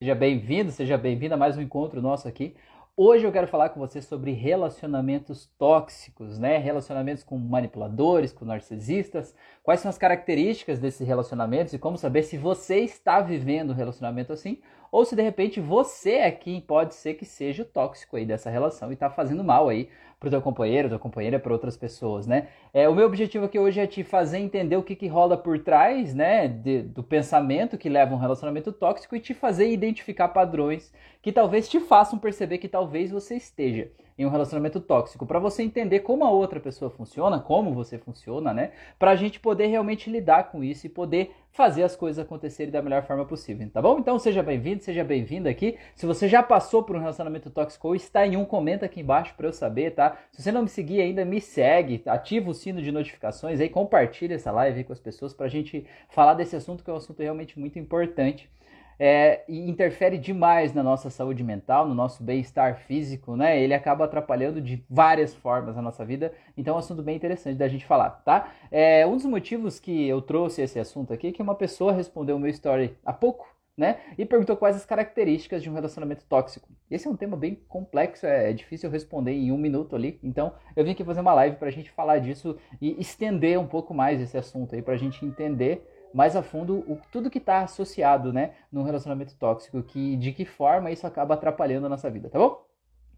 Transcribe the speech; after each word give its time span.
Seja 0.00 0.14
bem-vindo, 0.14 0.70
seja 0.70 0.96
bem-vinda 0.96 1.34
a 1.34 1.36
mais 1.36 1.58
um 1.58 1.60
encontro 1.60 2.00
nosso 2.00 2.28
aqui. 2.28 2.54
Hoje 2.96 3.24
eu 3.24 3.32
quero 3.32 3.48
falar 3.48 3.70
com 3.70 3.80
você 3.80 4.00
sobre 4.00 4.30
relacionamentos 4.30 5.50
tóxicos, 5.58 6.38
né? 6.38 6.56
Relacionamentos 6.56 7.24
com 7.24 7.36
manipuladores, 7.36 8.32
com 8.32 8.44
narcisistas. 8.44 9.34
Quais 9.60 9.80
são 9.80 9.88
as 9.88 9.98
características 9.98 10.78
desses 10.78 11.04
relacionamentos 11.04 11.74
e 11.74 11.80
como 11.80 11.98
saber 11.98 12.22
se 12.22 12.38
você 12.38 12.78
está 12.78 13.20
vivendo 13.20 13.70
um 13.70 13.74
relacionamento 13.74 14.32
assim 14.32 14.58
ou 14.90 15.04
se 15.04 15.14
de 15.14 15.22
repente 15.22 15.60
você 15.60 16.12
é 16.12 16.30
quem 16.30 16.60
pode 16.60 16.94
ser 16.94 17.14
que 17.14 17.24
seja 17.24 17.62
o 17.62 17.66
tóxico 17.66 18.16
aí 18.16 18.24
dessa 18.24 18.50
relação 18.50 18.90
e 18.90 18.94
está 18.94 19.10
fazendo 19.10 19.44
mal 19.44 19.68
aí 19.68 19.88
pro 20.18 20.30
teu 20.30 20.42
companheiro, 20.42 20.88
tua 20.88 20.98
companheira, 20.98 21.38
para 21.38 21.52
outras 21.52 21.76
pessoas, 21.76 22.26
né? 22.26 22.48
É, 22.74 22.88
o 22.88 22.94
meu 22.94 23.06
objetivo 23.06 23.44
aqui 23.44 23.58
hoje 23.58 23.80
é 23.80 23.86
te 23.86 24.02
fazer 24.02 24.38
entender 24.38 24.76
o 24.76 24.82
que, 24.82 24.96
que 24.96 25.06
rola 25.06 25.36
por 25.36 25.60
trás, 25.60 26.12
né, 26.12 26.48
de, 26.48 26.82
do 26.82 27.04
pensamento 27.04 27.78
que 27.78 27.88
leva 27.88 28.12
a 28.12 28.16
um 28.16 28.20
relacionamento 28.20 28.72
tóxico 28.72 29.14
e 29.14 29.20
te 29.20 29.32
fazer 29.32 29.70
identificar 29.70 30.28
padrões 30.28 30.92
que 31.22 31.30
talvez 31.30 31.68
te 31.68 31.78
façam 31.78 32.18
perceber 32.18 32.58
que 32.58 32.68
talvez 32.68 33.10
você 33.10 33.36
esteja 33.36 33.88
em 34.18 34.26
um 34.26 34.30
relacionamento 34.30 34.80
tóxico, 34.80 35.24
para 35.24 35.38
você 35.38 35.62
entender 35.62 36.00
como 36.00 36.24
a 36.24 36.30
outra 36.30 36.58
pessoa 36.58 36.90
funciona, 36.90 37.38
como 37.38 37.72
você 37.72 37.96
funciona, 37.96 38.52
né? 38.52 38.72
Para 38.98 39.12
a 39.12 39.16
gente 39.16 39.38
poder 39.38 39.68
realmente 39.68 40.10
lidar 40.10 40.50
com 40.50 40.64
isso 40.64 40.86
e 40.86 40.90
poder 40.90 41.30
fazer 41.52 41.84
as 41.84 41.94
coisas 41.94 42.24
acontecerem 42.24 42.72
da 42.72 42.82
melhor 42.82 43.04
forma 43.04 43.24
possível, 43.24 43.68
tá 43.72 43.80
bom? 43.80 43.98
Então 43.98 44.18
seja 44.18 44.42
bem-vindo, 44.42 44.82
seja 44.82 45.04
bem-vinda 45.04 45.48
aqui. 45.48 45.78
Se 45.94 46.04
você 46.04 46.28
já 46.28 46.42
passou 46.42 46.82
por 46.82 46.96
um 46.96 47.00
relacionamento 47.00 47.48
tóxico 47.48 47.88
ou 47.88 47.94
está 47.94 48.26
em 48.26 48.36
um, 48.36 48.44
comenta 48.44 48.86
aqui 48.86 49.00
embaixo 49.00 49.34
para 49.36 49.46
eu 49.46 49.52
saber, 49.52 49.92
tá? 49.92 50.16
Se 50.32 50.42
você 50.42 50.50
não 50.50 50.62
me 50.62 50.68
seguir 50.68 51.00
ainda, 51.00 51.24
me 51.24 51.40
segue, 51.40 52.02
ativa 52.04 52.50
o 52.50 52.54
sino 52.54 52.82
de 52.82 52.90
notificações 52.90 53.60
aí, 53.60 53.68
compartilha 53.68 54.34
essa 54.34 54.50
live 54.50 54.78
aí 54.78 54.84
com 54.84 54.92
as 54.92 55.00
pessoas 55.00 55.32
para 55.32 55.46
a 55.46 55.50
gente 55.50 55.86
falar 56.08 56.34
desse 56.34 56.56
assunto 56.56 56.82
que 56.82 56.90
é 56.90 56.92
um 56.92 56.96
assunto 56.96 57.22
realmente 57.22 57.58
muito 57.58 57.78
importante 57.78 58.50
é, 58.98 59.44
e 59.48 59.68
interfere 59.70 60.18
demais 60.18 60.74
na 60.74 60.82
nossa 60.82 61.08
saúde 61.08 61.44
mental, 61.44 61.86
no 61.86 61.94
nosso 61.94 62.22
bem-estar 62.22 62.76
físico, 62.80 63.36
né? 63.36 63.60
Ele 63.60 63.72
acaba 63.72 64.04
atrapalhando 64.04 64.60
de 64.60 64.84
várias 64.90 65.34
formas 65.34 65.78
a 65.78 65.82
nossa 65.82 66.04
vida, 66.04 66.32
então 66.56 66.74
é 66.74 66.76
um 66.76 66.80
assunto 66.80 67.02
bem 67.02 67.16
interessante 67.16 67.56
da 67.56 67.68
gente 67.68 67.86
falar, 67.86 68.10
tá? 68.24 68.52
É, 68.70 69.06
um 69.06 69.16
dos 69.16 69.24
motivos 69.24 69.78
que 69.78 70.08
eu 70.08 70.20
trouxe 70.20 70.62
esse 70.62 70.78
assunto 70.78 71.12
aqui 71.12 71.28
é 71.28 71.32
que 71.32 71.42
uma 71.42 71.54
pessoa 71.54 71.92
respondeu 71.92 72.36
o 72.36 72.40
meu 72.40 72.50
story 72.50 72.96
há 73.04 73.12
pouco, 73.12 73.46
né? 73.76 74.00
E 74.18 74.24
perguntou 74.24 74.56
quais 74.56 74.74
as 74.74 74.84
características 74.84 75.62
de 75.62 75.70
um 75.70 75.74
relacionamento 75.74 76.24
tóxico. 76.28 76.68
Esse 76.90 77.06
é 77.06 77.10
um 77.10 77.16
tema 77.16 77.36
bem 77.36 77.54
complexo, 77.68 78.26
é, 78.26 78.50
é 78.50 78.52
difícil 78.52 78.90
responder 78.90 79.30
em 79.30 79.52
um 79.52 79.56
minuto 79.56 79.94
ali. 79.94 80.18
Então, 80.20 80.52
eu 80.74 80.84
vim 80.84 80.90
aqui 80.90 81.04
fazer 81.04 81.20
uma 81.20 81.32
live 81.34 81.56
para 81.56 81.68
a 81.68 81.70
gente 81.70 81.88
falar 81.92 82.18
disso 82.18 82.56
e 82.80 83.00
estender 83.00 83.56
um 83.60 83.68
pouco 83.68 83.94
mais 83.94 84.20
esse 84.20 84.36
assunto 84.36 84.74
aí, 84.74 84.82
para 84.82 84.94
a 84.94 84.98
gente 84.98 85.24
entender 85.24 85.86
mais 86.12 86.36
a 86.36 86.42
fundo 86.42 86.78
o, 86.80 86.98
tudo 87.10 87.30
que 87.30 87.38
está 87.38 87.62
associado, 87.62 88.32
né, 88.32 88.52
num 88.70 88.82
relacionamento 88.82 89.36
tóxico, 89.36 89.82
que 89.82 90.16
de 90.16 90.32
que 90.32 90.44
forma 90.44 90.90
isso 90.90 91.06
acaba 91.06 91.34
atrapalhando 91.34 91.86
a 91.86 91.88
nossa 91.88 92.10
vida, 92.10 92.28
tá 92.28 92.38
bom? 92.38 92.66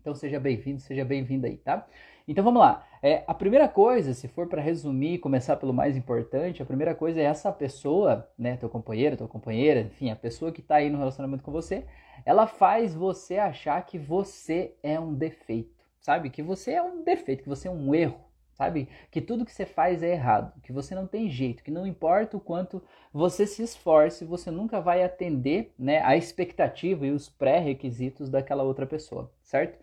Então 0.01 0.15
seja 0.15 0.41
bem-vindo, 0.41 0.81
seja 0.81 1.05
bem-vinda 1.05 1.47
aí, 1.47 1.59
tá? 1.59 1.87
Então 2.27 2.43
vamos 2.43 2.61
lá. 2.61 2.87
É, 3.03 3.23
a 3.27 3.35
primeira 3.35 3.69
coisa, 3.69 4.15
se 4.15 4.29
for 4.29 4.47
para 4.47 4.63
resumir, 4.63 5.19
começar 5.19 5.57
pelo 5.57 5.75
mais 5.75 5.97
importante, 5.97 6.63
a 6.63 6.67
primeira 6.67 6.95
coisa 6.95 7.21
é 7.21 7.25
essa 7.25 7.53
pessoa, 7.53 8.29
né, 8.39 8.57
teu 8.57 8.69
companheiro, 8.69 9.17
tua 9.17 9.29
companheira, 9.29 9.81
enfim, 9.81 10.11
a 10.11 10.17
pessoa 10.17 10.53
que 10.53 10.61
está 10.61 10.77
aí 10.77 10.89
no 10.89 10.99
relacionamento 10.99 11.43
com 11.43 11.53
você, 11.53 11.85
ela 12.25 12.47
faz 12.47 12.95
você 12.95 13.37
achar 13.39 13.85
que 13.85 13.99
você 13.99 14.75
é 14.83 14.99
um 14.99 15.15
defeito, 15.15 15.85
sabe? 16.01 16.31
Que 16.31 16.43
você 16.43 16.73
é 16.73 16.83
um 16.83 17.03
defeito, 17.03 17.43
que 17.43 17.49
você 17.49 17.69
é 17.69 17.71
um 17.71 17.95
erro 17.95 18.30
sabe? 18.61 18.89
Que 19.11 19.23
tudo 19.23 19.47
que 19.47 19.53
você 19.53 19.65
faz 19.65 20.03
é 20.03 20.13
errado, 20.13 20.53
que 20.63 20.71
você 20.71 20.95
não 20.95 21.07
tem 21.07 21.31
jeito, 21.31 21.65
que 21.65 21.71
não 21.71 21.87
importa 21.87 22.37
o 22.37 22.41
quanto 22.41 22.83
você 23.11 23.47
se 23.47 23.63
esforce, 23.63 24.23
você 24.23 24.51
nunca 24.51 24.83
vai 24.83 25.03
atender 25.03 25.73
né, 25.79 26.03
a 26.05 26.15
expectativa 26.15 27.07
e 27.07 27.11
os 27.11 27.27
pré-requisitos 27.27 28.29
daquela 28.29 28.63
outra 28.63 28.87
pessoa, 28.87 29.33
certo? 29.43 29.79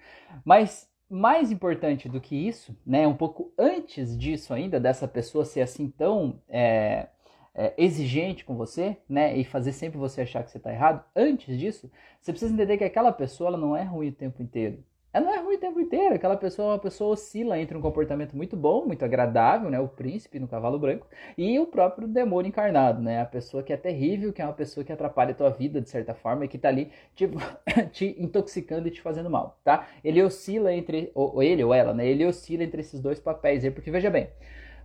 Mas 0.46 0.88
mais 1.10 1.52
importante 1.52 2.08
do 2.08 2.22
que 2.22 2.36
isso, 2.36 2.78
né, 2.86 3.08
um 3.08 3.16
pouco 3.16 3.52
antes 3.58 4.16
disso 4.16 4.54
ainda, 4.54 4.80
dessa 4.80 5.08
pessoa 5.08 5.44
ser 5.44 5.62
assim 5.62 5.90
tão 5.90 6.40
é, 6.48 7.08
é, 7.56 7.74
exigente 7.80 8.46
com 8.46 8.56
você, 8.56 8.98
né, 9.10 9.36
e 9.36 9.44
fazer 9.44 9.72
sempre 9.72 9.98
você 9.98 10.22
achar 10.22 10.44
que 10.44 10.52
você 10.52 10.58
está 10.58 10.72
errado, 10.72 11.04
antes 11.16 11.58
disso, 11.58 11.90
você 12.22 12.32
precisa 12.32 12.54
entender 12.54 12.78
que 12.78 12.84
aquela 12.84 13.12
pessoa 13.12 13.48
ela 13.48 13.58
não 13.58 13.76
é 13.76 13.82
ruim 13.82 14.10
o 14.10 14.14
tempo 14.14 14.44
inteiro. 14.44 14.84
Ela 15.18 15.26
não 15.26 15.34
é 15.34 15.40
ruim 15.40 15.56
o 15.56 15.60
tempo 15.60 15.80
inteiro. 15.80 16.14
Aquela 16.14 16.38
pessoa, 16.38 16.74
uma 16.74 16.80
pessoa 16.80 17.14
oscila 17.14 17.60
entre 17.60 17.76
um 17.76 17.82
comportamento 17.82 18.38
muito 18.38 18.56
bom, 18.56 18.86
muito 18.86 19.04
agradável, 19.04 19.68
né? 19.68 19.80
O 19.80 19.88
príncipe 19.88 20.40
no 20.40 20.48
cavalo 20.48 20.78
branco, 20.78 21.08
e 21.36 21.58
o 21.60 21.66
próprio 21.66 22.08
demônio 22.08 22.50
encarnado, 22.50 23.02
né? 23.02 23.20
A 23.22 23.26
pessoa 23.26 23.64
que 23.64 23.74
é 23.74 23.78
terrível, 23.78 24.32
que 24.32 24.44
é 24.44 24.46
uma 24.46 24.54
pessoa 24.54 24.84
que 24.84 24.94
atrapalha 24.94 25.32
a 25.32 25.34
tua 25.34 25.50
vida 25.50 25.82
de 25.82 25.90
certa 25.90 26.14
forma 26.14 26.46
e 26.46 26.48
que 26.48 26.60
tá 26.60 26.70
ali 26.70 26.92
tipo, 27.16 27.40
te 27.92 28.16
intoxicando 28.20 28.88
e 28.88 28.92
te 28.92 29.02
fazendo 29.02 29.28
mal, 29.28 29.60
tá? 29.64 29.88
Ele 30.04 30.22
oscila 30.22 30.72
entre, 30.72 31.12
ou 31.16 31.42
ele 31.42 31.64
ou 31.64 31.74
ela, 31.74 31.96
né? 31.96 32.06
Ele 32.08 32.24
oscila 32.24 32.64
entre 32.64 32.82
esses 32.82 33.00
dois 33.02 33.20
papéis 33.20 33.66
aí, 33.66 33.72
porque 33.72 33.90
veja 33.90 34.12
bem, 34.12 34.30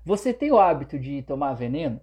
você 0.03 0.33
tem 0.33 0.51
o 0.51 0.59
hábito 0.59 0.99
de 0.99 1.21
tomar 1.23 1.53
veneno? 1.53 2.01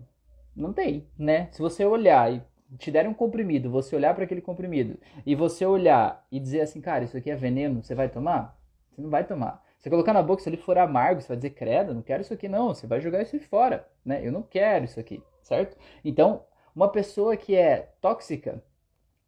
Não 0.55 0.71
tem, 0.71 1.07
né? 1.17 1.47
Se 1.51 1.59
você 1.61 1.83
olhar 1.83 2.31
e 2.31 2.43
te 2.77 2.91
derem 2.91 3.09
um 3.09 3.13
comprimido, 3.13 3.69
você 3.69 3.95
olhar 3.95 4.13
para 4.13 4.23
aquele 4.23 4.41
comprimido 4.41 4.99
e 5.25 5.35
você 5.35 5.65
olhar 5.65 6.25
e 6.31 6.39
dizer 6.39 6.61
assim, 6.61 6.81
cara, 6.81 7.03
isso 7.03 7.17
aqui 7.17 7.31
é 7.31 7.35
veneno, 7.35 7.81
você 7.83 7.95
vai 7.95 8.09
tomar? 8.09 8.57
Você 8.91 9.01
não 9.01 9.09
vai 9.09 9.23
tomar. 9.25 9.63
Você 9.77 9.89
colocar 9.89 10.13
na 10.13 10.21
boca, 10.21 10.43
se 10.43 10.49
ele 10.49 10.57
for 10.57 10.77
amargo, 10.77 11.21
você 11.21 11.29
vai 11.29 11.37
dizer, 11.37 11.51
credo, 11.51 11.93
não 11.93 12.01
quero 12.01 12.21
isso 12.21 12.33
aqui 12.33 12.49
não, 12.49 12.75
você 12.75 12.85
vai 12.85 12.99
jogar 12.99 13.21
isso 13.21 13.39
fora, 13.39 13.87
né? 14.03 14.25
Eu 14.25 14.31
não 14.31 14.41
quero 14.41 14.85
isso 14.85 14.99
aqui, 14.99 15.23
certo? 15.41 15.77
Então, 16.03 16.43
uma 16.75 16.89
pessoa 16.89 17.37
que 17.37 17.55
é 17.55 17.93
tóxica, 18.01 18.61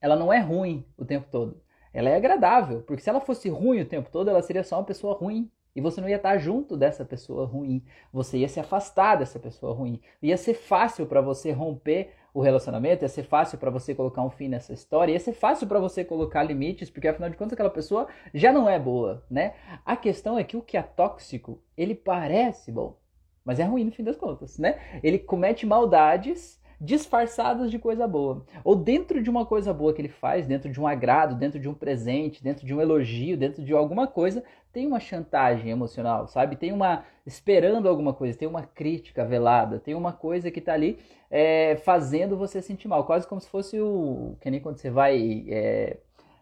ela 0.01 0.15
não 0.15 0.31
é 0.31 0.39
ruim 0.39 0.85
o 0.97 1.05
tempo 1.05 1.27
todo. 1.31 1.61
Ela 1.93 2.09
é 2.09 2.15
agradável, 2.15 2.81
porque 2.83 3.01
se 3.01 3.09
ela 3.09 3.21
fosse 3.21 3.49
ruim 3.49 3.81
o 3.81 3.85
tempo 3.85 4.09
todo, 4.11 4.29
ela 4.29 4.41
seria 4.41 4.63
só 4.63 4.77
uma 4.77 4.85
pessoa 4.85 5.15
ruim. 5.15 5.49
E 5.75 5.81
você 5.81 6.01
não 6.01 6.09
ia 6.09 6.17
estar 6.17 6.37
junto 6.37 6.75
dessa 6.75 7.05
pessoa 7.05 7.45
ruim. 7.45 7.83
Você 8.11 8.37
ia 8.37 8.47
se 8.47 8.59
afastar 8.59 9.15
dessa 9.15 9.39
pessoa 9.39 9.73
ruim. 9.73 10.01
Ia 10.21 10.37
ser 10.37 10.53
fácil 10.53 11.05
para 11.05 11.21
você 11.21 11.51
romper 11.51 12.13
o 12.33 12.41
relacionamento, 12.41 13.03
ia 13.03 13.09
ser 13.09 13.23
fácil 13.23 13.57
para 13.57 13.69
você 13.69 13.93
colocar 13.93 14.21
um 14.21 14.29
fim 14.29 14.47
nessa 14.47 14.73
história, 14.73 15.11
ia 15.11 15.19
ser 15.19 15.33
fácil 15.33 15.67
para 15.67 15.79
você 15.79 16.03
colocar 16.03 16.43
limites, 16.43 16.89
porque 16.89 17.07
afinal 17.07 17.29
de 17.29 17.35
contas 17.35 17.53
aquela 17.53 17.69
pessoa 17.69 18.07
já 18.33 18.53
não 18.53 18.69
é 18.69 18.79
boa, 18.79 19.23
né? 19.29 19.53
A 19.85 19.97
questão 19.97 20.37
é 20.37 20.43
que 20.43 20.55
o 20.55 20.61
que 20.61 20.77
é 20.77 20.81
tóxico, 20.81 21.61
ele 21.75 21.93
parece 21.93 22.71
bom, 22.71 22.97
mas 23.43 23.59
é 23.59 23.63
ruim 23.63 23.83
no 23.83 23.91
fim 23.91 24.03
das 24.03 24.15
contas, 24.15 24.57
né? 24.57 24.79
Ele 25.03 25.19
comete 25.19 25.65
maldades 25.65 26.60
disfarçadas 26.81 27.69
de 27.69 27.77
coisa 27.77 28.07
boa. 28.07 28.43
Ou 28.63 28.75
dentro 28.75 29.21
de 29.21 29.29
uma 29.29 29.45
coisa 29.45 29.71
boa 29.71 29.93
que 29.93 30.01
ele 30.01 30.09
faz, 30.09 30.47
dentro 30.47 30.67
de 30.67 30.81
um 30.81 30.87
agrado, 30.87 31.35
dentro 31.35 31.59
de 31.59 31.69
um 31.69 31.75
presente, 31.75 32.43
dentro 32.43 32.65
de 32.65 32.73
um 32.73 32.81
elogio, 32.81 33.37
dentro 33.37 33.63
de 33.63 33.71
alguma 33.71 34.07
coisa, 34.07 34.43
tem 34.73 34.87
uma 34.87 34.99
chantagem 34.99 35.69
emocional, 35.69 36.27
sabe? 36.27 36.55
Tem 36.55 36.71
uma 36.71 37.05
esperando 37.23 37.87
alguma 37.87 38.13
coisa, 38.13 38.35
tem 38.35 38.47
uma 38.47 38.63
crítica 38.63 39.23
velada, 39.23 39.79
tem 39.79 39.93
uma 39.93 40.11
coisa 40.11 40.49
que 40.49 40.59
tá 40.59 40.73
ali 40.73 40.97
é, 41.29 41.75
fazendo 41.83 42.35
você 42.35 42.63
sentir 42.63 42.87
mal, 42.87 43.05
quase 43.05 43.27
como 43.27 43.39
se 43.39 43.47
fosse 43.47 43.79
o 43.79 44.35
que 44.41 44.49
nem 44.49 44.59
quando 44.59 44.77
você 44.77 44.89
vai 44.89 45.45
é, 45.49 45.97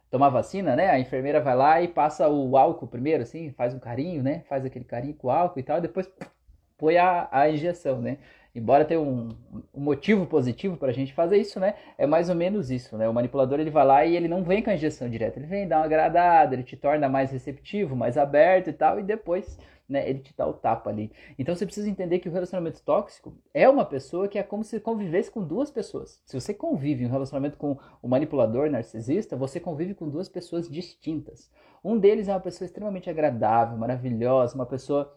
tomar 0.09 0.29
vacina, 0.29 0.73
né? 0.73 0.89
A 0.89 0.99
enfermeira 0.99 1.41
vai 1.41 1.55
lá 1.55 1.81
e 1.81 1.87
passa 1.89 2.29
o 2.29 2.55
álcool 2.55 2.87
primeiro, 2.87 3.23
assim, 3.23 3.51
faz 3.51 3.73
um 3.73 3.79
carinho, 3.79 4.23
né? 4.23 4.43
Faz 4.47 4.63
aquele 4.63 4.85
carinho 4.85 5.15
com 5.15 5.27
o 5.27 5.31
álcool 5.31 5.59
e 5.59 5.63
tal, 5.63 5.81
depois 5.81 6.09
põe 6.77 6.97
a, 6.97 7.27
a 7.29 7.49
injeção, 7.49 8.01
né? 8.01 8.19
Embora 8.53 8.85
tenha 8.85 8.99
um, 8.99 9.29
um 9.73 9.81
motivo 9.81 10.25
positivo 10.25 10.77
para 10.77 10.89
a 10.89 10.93
gente 10.93 11.13
fazer 11.13 11.37
isso, 11.37 11.59
né? 11.59 11.75
É 11.97 12.07
mais 12.07 12.29
ou 12.29 12.35
menos 12.35 12.71
isso, 12.71 12.97
né? 12.97 13.07
O 13.07 13.13
manipulador 13.13 13.59
ele 13.59 13.69
vai 13.69 13.85
lá 13.85 14.05
e 14.05 14.15
ele 14.15 14.27
não 14.27 14.43
vem 14.43 14.61
com 14.61 14.69
a 14.69 14.73
injeção 14.73 15.09
direta, 15.09 15.39
ele 15.39 15.47
vem 15.47 15.67
dar 15.67 15.77
uma 15.77 15.85
agradada, 15.85 16.55
ele 16.55 16.63
te 16.63 16.75
torna 16.75 17.07
mais 17.07 17.31
receptivo, 17.31 17.95
mais 17.95 18.17
aberto 18.17 18.69
e 18.69 18.73
tal, 18.73 18.99
e 18.99 19.03
depois, 19.03 19.57
né, 19.87 20.09
ele 20.09 20.19
te 20.19 20.33
dá 20.35 20.47
o 20.47 20.53
tapa 20.53 20.89
ali. 20.89 21.11
Então 21.37 21.55
você 21.55 21.65
precisa 21.65 21.89
entender 21.89 22.19
que 22.19 22.29
o 22.29 22.31
relacionamento 22.31 22.81
tóxico 22.83 23.33
é 23.53 23.67
uma 23.69 23.85
pessoa 23.85 24.27
que 24.27 24.37
é 24.37 24.43
como 24.43 24.63
se 24.63 24.79
convivesse 24.79 25.31
com 25.31 25.43
duas 25.43 25.71
pessoas. 25.71 26.21
Se 26.25 26.39
você 26.39 26.53
convive 26.53 27.03
em 27.03 27.07
um 27.07 27.11
relacionamento 27.11 27.57
com 27.57 27.77
o 28.01 28.07
manipulador 28.07 28.69
narcisista, 28.69 29.35
você 29.35 29.59
convive 29.59 29.93
com 29.93 30.09
duas 30.09 30.27
pessoas 30.27 30.69
distintas. 30.69 31.49
Um 31.83 31.97
deles 31.97 32.27
é 32.27 32.33
uma 32.33 32.39
pessoa 32.39 32.65
extremamente 32.65 33.09
agradável, 33.09 33.77
maravilhosa, 33.77 34.55
uma 34.55 34.65
pessoa 34.65 35.15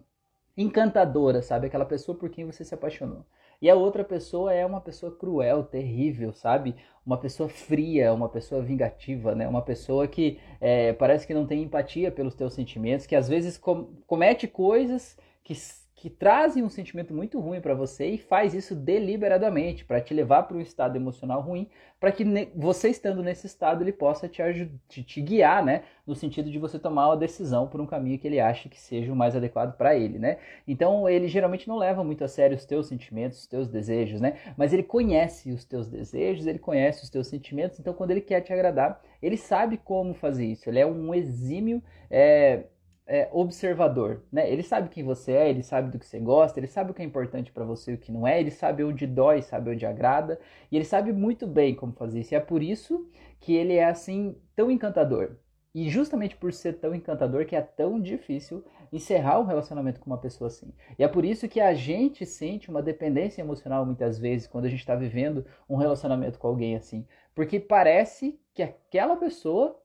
encantadora, 0.56 1.42
sabe? 1.42 1.66
Aquela 1.66 1.84
pessoa 1.84 2.16
por 2.16 2.28
quem 2.30 2.44
você 2.44 2.64
se 2.64 2.74
apaixonou. 2.74 3.24
E 3.60 3.70
a 3.70 3.76
outra 3.76 4.02
pessoa 4.02 4.52
é 4.52 4.66
uma 4.66 4.80
pessoa 4.80 5.14
cruel, 5.16 5.62
terrível, 5.62 6.32
sabe? 6.32 6.74
Uma 7.06 7.16
pessoa 7.16 7.48
fria, 7.48 8.12
uma 8.12 8.28
pessoa 8.28 8.60
vingativa, 8.60 9.34
né? 9.36 9.46
Uma 9.46 9.62
pessoa 9.62 10.08
que 10.08 10.40
é, 10.60 10.92
parece 10.92 11.26
que 11.26 11.32
não 11.34 11.46
tem 11.46 11.62
empatia 11.62 12.10
pelos 12.10 12.34
teus 12.34 12.54
sentimentos, 12.54 13.06
que 13.06 13.14
às 13.14 13.28
vezes 13.28 13.56
com 13.56 13.84
comete 14.06 14.48
coisas 14.48 15.16
que, 15.44 15.54
que 16.02 16.10
trazem 16.10 16.64
um 16.64 16.68
sentimento 16.68 17.14
muito 17.14 17.38
ruim 17.38 17.60
para 17.60 17.74
você 17.74 18.08
e 18.08 18.18
faz 18.18 18.54
isso 18.54 18.74
deliberadamente 18.74 19.84
para 19.84 20.00
te 20.00 20.12
levar 20.12 20.42
para 20.42 20.56
um 20.56 20.60
estado 20.60 20.96
emocional 20.96 21.40
ruim, 21.40 21.68
para 22.00 22.10
que 22.10 22.24
você 22.56 22.88
estando 22.88 23.22
nesse 23.22 23.46
estado 23.46 23.84
ele 23.84 23.92
possa 23.92 24.28
te, 24.28 24.42
te, 24.88 25.04
te, 25.04 25.22
guiar, 25.22 25.64
né, 25.64 25.84
no 26.04 26.16
sentido 26.16 26.50
de 26.50 26.58
você 26.58 26.76
tomar 26.76 27.06
uma 27.06 27.16
decisão 27.16 27.68
por 27.68 27.80
um 27.80 27.86
caminho 27.86 28.18
que 28.18 28.26
ele 28.26 28.40
acha 28.40 28.68
que 28.68 28.80
seja 28.80 29.12
o 29.12 29.14
mais 29.14 29.36
adequado 29.36 29.76
para 29.76 29.94
ele, 29.94 30.18
né? 30.18 30.38
Então 30.66 31.08
ele 31.08 31.28
geralmente 31.28 31.68
não 31.68 31.78
leva 31.78 32.02
muito 32.02 32.24
a 32.24 32.28
sério 32.28 32.56
os 32.56 32.64
teus 32.64 32.88
sentimentos, 32.88 33.38
os 33.38 33.46
teus 33.46 33.68
desejos, 33.68 34.20
né? 34.20 34.38
Mas 34.56 34.72
ele 34.72 34.82
conhece 34.82 35.52
os 35.52 35.64
teus 35.64 35.86
desejos, 35.86 36.48
ele 36.48 36.58
conhece 36.58 37.04
os 37.04 37.10
teus 37.10 37.28
sentimentos, 37.28 37.78
então 37.78 37.94
quando 37.94 38.10
ele 38.10 38.22
quer 38.22 38.40
te 38.40 38.52
agradar, 38.52 39.00
ele 39.22 39.36
sabe 39.36 39.76
como 39.76 40.14
fazer 40.14 40.46
isso. 40.46 40.68
Ele 40.68 40.80
é 40.80 40.86
um 40.86 41.14
exímio 41.14 41.80
é, 42.10 42.64
é, 43.12 43.28
observador, 43.30 44.22
né? 44.32 44.50
Ele 44.50 44.62
sabe 44.62 44.88
quem 44.88 45.04
você 45.04 45.32
é, 45.32 45.50
ele 45.50 45.62
sabe 45.62 45.90
do 45.90 45.98
que 45.98 46.06
você 46.06 46.18
gosta, 46.18 46.58
ele 46.58 46.66
sabe 46.66 46.90
o 46.90 46.94
que 46.94 47.02
é 47.02 47.04
importante 47.04 47.52
para 47.52 47.62
você 47.62 47.92
e 47.92 47.94
o 47.94 47.98
que 47.98 48.10
não 48.10 48.26
é, 48.26 48.40
ele 48.40 48.50
sabe 48.50 48.82
onde 48.82 49.06
dói, 49.06 49.42
sabe 49.42 49.70
onde 49.70 49.84
agrada, 49.84 50.40
e 50.70 50.76
ele 50.76 50.84
sabe 50.86 51.12
muito 51.12 51.46
bem 51.46 51.74
como 51.74 51.92
fazer 51.92 52.20
isso. 52.20 52.32
E 52.32 52.36
é 52.36 52.40
por 52.40 52.62
isso 52.62 53.06
que 53.38 53.54
ele 53.54 53.74
é 53.74 53.84
assim 53.84 54.34
tão 54.56 54.70
encantador. 54.70 55.36
E 55.74 55.90
justamente 55.90 56.34
por 56.34 56.54
ser 56.54 56.78
tão 56.78 56.94
encantador 56.94 57.44
que 57.44 57.54
é 57.54 57.60
tão 57.60 58.00
difícil 58.00 58.64
encerrar 58.90 59.38
um 59.40 59.44
relacionamento 59.44 60.00
com 60.00 60.06
uma 60.06 60.18
pessoa 60.18 60.48
assim. 60.48 60.72
E 60.98 61.04
é 61.04 61.08
por 61.08 61.22
isso 61.22 61.46
que 61.48 61.60
a 61.60 61.74
gente 61.74 62.24
sente 62.24 62.70
uma 62.70 62.80
dependência 62.80 63.42
emocional 63.42 63.84
muitas 63.84 64.18
vezes 64.18 64.46
quando 64.46 64.64
a 64.64 64.70
gente 64.70 64.80
está 64.80 64.94
vivendo 64.94 65.44
um 65.68 65.76
relacionamento 65.76 66.38
com 66.38 66.48
alguém 66.48 66.76
assim. 66.76 67.06
Porque 67.34 67.60
parece 67.60 68.40
que 68.54 68.62
aquela 68.62 69.16
pessoa 69.16 69.78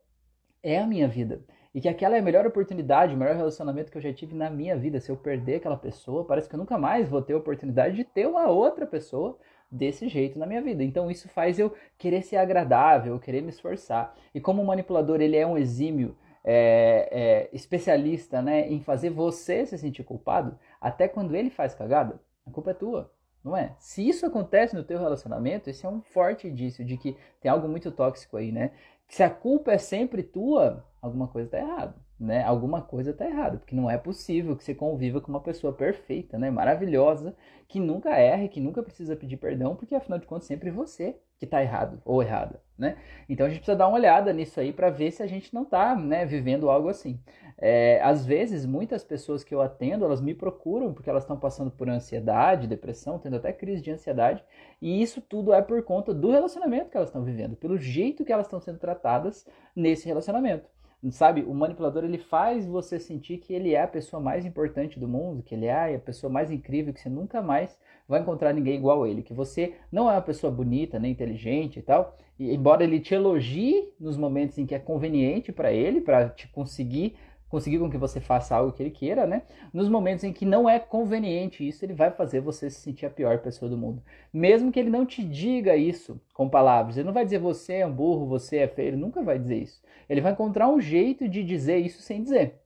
é 0.64 0.80
a 0.80 0.88
minha 0.88 1.10
vida 1.10 1.42
e 1.78 1.80
que 1.80 1.88
aquela 1.88 2.16
é 2.16 2.20
a 2.20 2.24
melhor 2.24 2.44
oportunidade, 2.44 3.14
o 3.14 3.18
melhor 3.18 3.36
relacionamento 3.36 3.92
que 3.92 4.00
eu 4.00 4.02
já 4.02 4.12
tive 4.12 4.34
na 4.34 4.50
minha 4.50 4.76
vida. 4.76 5.00
Se 5.00 5.12
eu 5.12 5.16
perder 5.16 5.58
aquela 5.58 5.78
pessoa, 5.78 6.26
parece 6.26 6.50
que 6.50 6.56
eu 6.56 6.58
nunca 6.58 6.76
mais 6.76 7.08
vou 7.08 7.22
ter 7.22 7.34
a 7.34 7.38
oportunidade 7.38 7.96
de 7.96 8.04
ter 8.04 8.26
uma 8.26 8.48
outra 8.48 8.88
pessoa 8.88 9.38
desse 9.70 10.08
jeito 10.08 10.40
na 10.40 10.48
minha 10.48 10.60
vida. 10.60 10.84
Então 10.84 11.12
isso 11.12 11.30
faz 11.30 11.60
eu 11.60 11.72
querer 11.96 12.24
ser 12.24 12.38
agradável, 12.38 13.20
querer 13.20 13.44
me 13.44 13.50
esforçar. 13.50 14.16
E 14.34 14.42
como 14.42 14.60
o 14.60 14.66
manipulador 14.66 15.22
ele 15.22 15.38
é 15.38 15.46
um 15.46 15.56
exímio 15.56 16.18
é, 16.44 17.10
é, 17.12 17.50
especialista 17.56 18.42
né, 18.42 18.68
em 18.68 18.82
fazer 18.82 19.12
você 19.12 19.64
se 19.64 19.78
sentir 19.78 20.04
culpado, 20.04 20.58
até 20.82 21.08
quando 21.08 21.36
ele 21.36 21.52
faz 21.52 21.76
cagada, 21.76 22.20
a 22.44 22.50
culpa 22.50 22.72
é 22.72 22.74
tua. 22.74 23.14
Não 23.44 23.56
é? 23.56 23.76
Se 23.78 24.02
isso 24.10 24.26
acontece 24.26 24.76
no 24.76 24.84
teu 24.84 24.98
relacionamento, 24.98 25.70
esse 25.70 25.86
é 25.86 25.90
um 25.90 26.02
forte 26.02 26.48
indício 26.48 26.84
de 26.84 26.98
que 26.98 27.16
tem 27.40 27.52
algo 27.52 27.68
muito 27.68 27.92
tóxico 27.92 28.36
aí, 28.36 28.52
né? 28.52 28.72
Se 29.08 29.22
a 29.22 29.30
culpa 29.30 29.72
é 29.72 29.78
sempre 29.78 30.24
tua, 30.24 30.84
alguma 31.08 31.28
coisa 31.28 31.48
está 31.48 31.58
errada, 31.58 31.96
né? 32.20 32.44
Alguma 32.44 32.82
coisa 32.82 33.12
está 33.12 33.26
errada, 33.26 33.58
porque 33.58 33.76
não 33.76 33.90
é 33.90 33.98
possível 33.98 34.56
que 34.56 34.64
você 34.64 34.76
conviva 34.76 35.20
com 35.22 35.30
uma 35.32 35.42
pessoa 35.42 35.74
perfeita, 35.74 36.38
né? 36.38 36.52
Maravilhosa, 36.52 37.36
que 37.68 37.80
nunca 37.80 38.18
erre, 38.20 38.48
que 38.48 38.62
nunca 38.62 38.84
precisa 38.84 39.16
pedir 39.16 39.38
perdão, 39.38 39.76
porque 39.76 39.96
afinal 39.96 40.20
de 40.20 40.26
contas 40.28 40.48
sempre 40.48 40.72
você 40.72 41.18
que 41.38 41.46
está 41.46 41.62
errado 41.62 42.02
ou 42.04 42.22
errada, 42.22 42.62
né? 42.78 42.98
Então 43.30 43.46
a 43.46 43.50
gente 43.50 43.60
precisa 43.60 43.78
dar 43.78 43.88
uma 43.88 43.98
olhada 43.98 44.34
nisso 44.34 44.60
aí 44.60 44.74
para 44.74 44.90
ver 44.90 45.12
se 45.12 45.22
a 45.22 45.28
gente 45.28 45.54
não 45.54 45.64
está, 45.64 45.96
né, 45.96 46.26
vivendo 46.26 46.70
algo 46.70 46.90
assim. 46.90 47.20
É, 47.60 48.00
às 48.04 48.26
vezes 48.26 48.66
muitas 48.66 49.04
pessoas 49.04 49.44
que 49.44 49.54
eu 49.54 49.62
atendo 49.62 50.06
elas 50.06 50.22
me 50.22 50.34
procuram 50.34 50.94
porque 50.94 51.10
elas 51.10 51.24
estão 51.24 51.38
passando 51.38 51.72
por 51.72 51.90
ansiedade, 51.90 52.68
depressão, 52.68 53.20
tendo 53.20 53.36
até 53.36 53.52
crise 53.52 53.82
de 53.82 53.92
ansiedade, 53.92 54.44
e 54.82 55.02
isso 55.02 55.22
tudo 55.22 55.54
é 55.54 55.62
por 55.62 55.82
conta 55.84 56.14
do 56.14 56.32
relacionamento 56.32 56.90
que 56.90 56.98
elas 56.98 57.10
estão 57.10 57.24
vivendo, 57.24 57.56
pelo 57.56 57.78
jeito 57.78 58.24
que 58.24 58.32
elas 58.32 58.46
estão 58.46 58.60
sendo 58.60 58.80
tratadas 58.80 59.46
nesse 59.76 60.08
relacionamento. 60.08 60.70
Sabe, 61.12 61.44
o 61.44 61.54
manipulador 61.54 62.04
ele 62.04 62.18
faz 62.18 62.66
você 62.66 63.00
sentir 63.00 63.38
que 63.38 63.54
ele 63.54 63.74
é 63.74 63.84
a 63.84 63.88
pessoa 63.88 64.20
mais 64.20 64.46
importante 64.46 65.00
do 65.00 65.08
mundo, 65.08 65.44
que 65.44 65.54
ele 65.54 65.68
é 65.68 65.96
a 65.96 66.00
pessoa 66.00 66.32
mais 66.32 66.50
incrível, 66.50 66.92
que 66.92 67.00
você 67.00 67.08
nunca 67.08 67.40
mais 67.40 67.78
vai 68.08 68.22
encontrar 68.22 68.52
ninguém 68.52 68.76
igual 68.76 69.04
a 69.04 69.10
ele, 69.10 69.22
que 69.22 69.34
você 69.34 69.76
não 69.92 70.10
é 70.10 70.14
uma 70.14 70.22
pessoa 70.22 70.52
bonita, 70.52 70.98
nem 70.98 71.12
inteligente 71.12 71.78
e 71.78 71.82
tal. 71.84 72.18
E 72.40 72.52
embora 72.54 72.84
ele 72.84 73.00
te 73.00 73.14
elogie 73.14 73.94
nos 74.00 74.18
momentos 74.18 74.58
em 74.58 74.66
que 74.66 74.74
é 74.74 74.80
conveniente 74.80 75.52
para 75.52 75.72
ele, 75.72 76.02
para 76.02 76.30
te 76.30 76.48
conseguir 76.48 77.16
conseguir 77.50 77.80
com 77.80 77.90
que 77.90 77.98
você 77.98 78.20
faça 78.20 78.56
algo 78.56 78.72
que 78.72 78.84
ele 78.84 78.92
queira, 78.92 79.26
né? 79.26 79.44
Nos 79.74 79.90
momentos 79.90 80.24
em 80.24 80.34
que 80.34 80.46
não 80.46 80.70
é 80.70 80.80
conveniente 80.80 81.68
isso, 81.68 81.84
ele 81.86 81.94
vai 81.94 82.12
fazer 82.12 82.42
você 82.42 82.70
se 82.70 82.82
sentir 82.82 83.06
a 83.06 83.10
pior 83.10 83.40
pessoa 83.40 83.70
do 83.70 83.78
mundo. 83.78 84.04
Mesmo 84.34 84.72
que 84.72 84.80
ele 84.80 84.90
não 84.90 85.06
te 85.06 85.24
diga 85.24 85.76
isso 85.76 86.22
com 86.34 86.50
palavras, 86.50 86.98
ele 86.98 87.06
não 87.06 87.14
vai 87.14 87.24
dizer 87.24 87.40
você 87.40 87.76
é 87.76 87.88
um 87.88 87.94
burro, 87.94 88.28
você 88.28 88.58
é 88.58 88.68
feio, 88.68 88.90
ele 88.90 88.98
nunca 88.98 89.22
vai 89.24 89.40
dizer 89.40 89.58
isso. 89.58 89.82
Ele 90.10 90.22
vai 90.22 90.34
encontrar 90.34 90.68
um 90.68 90.80
jeito 90.80 91.28
de 91.28 91.44
dizer 91.44 91.78
isso 91.78 92.02
sem 92.02 92.22
dizer. 92.22 92.62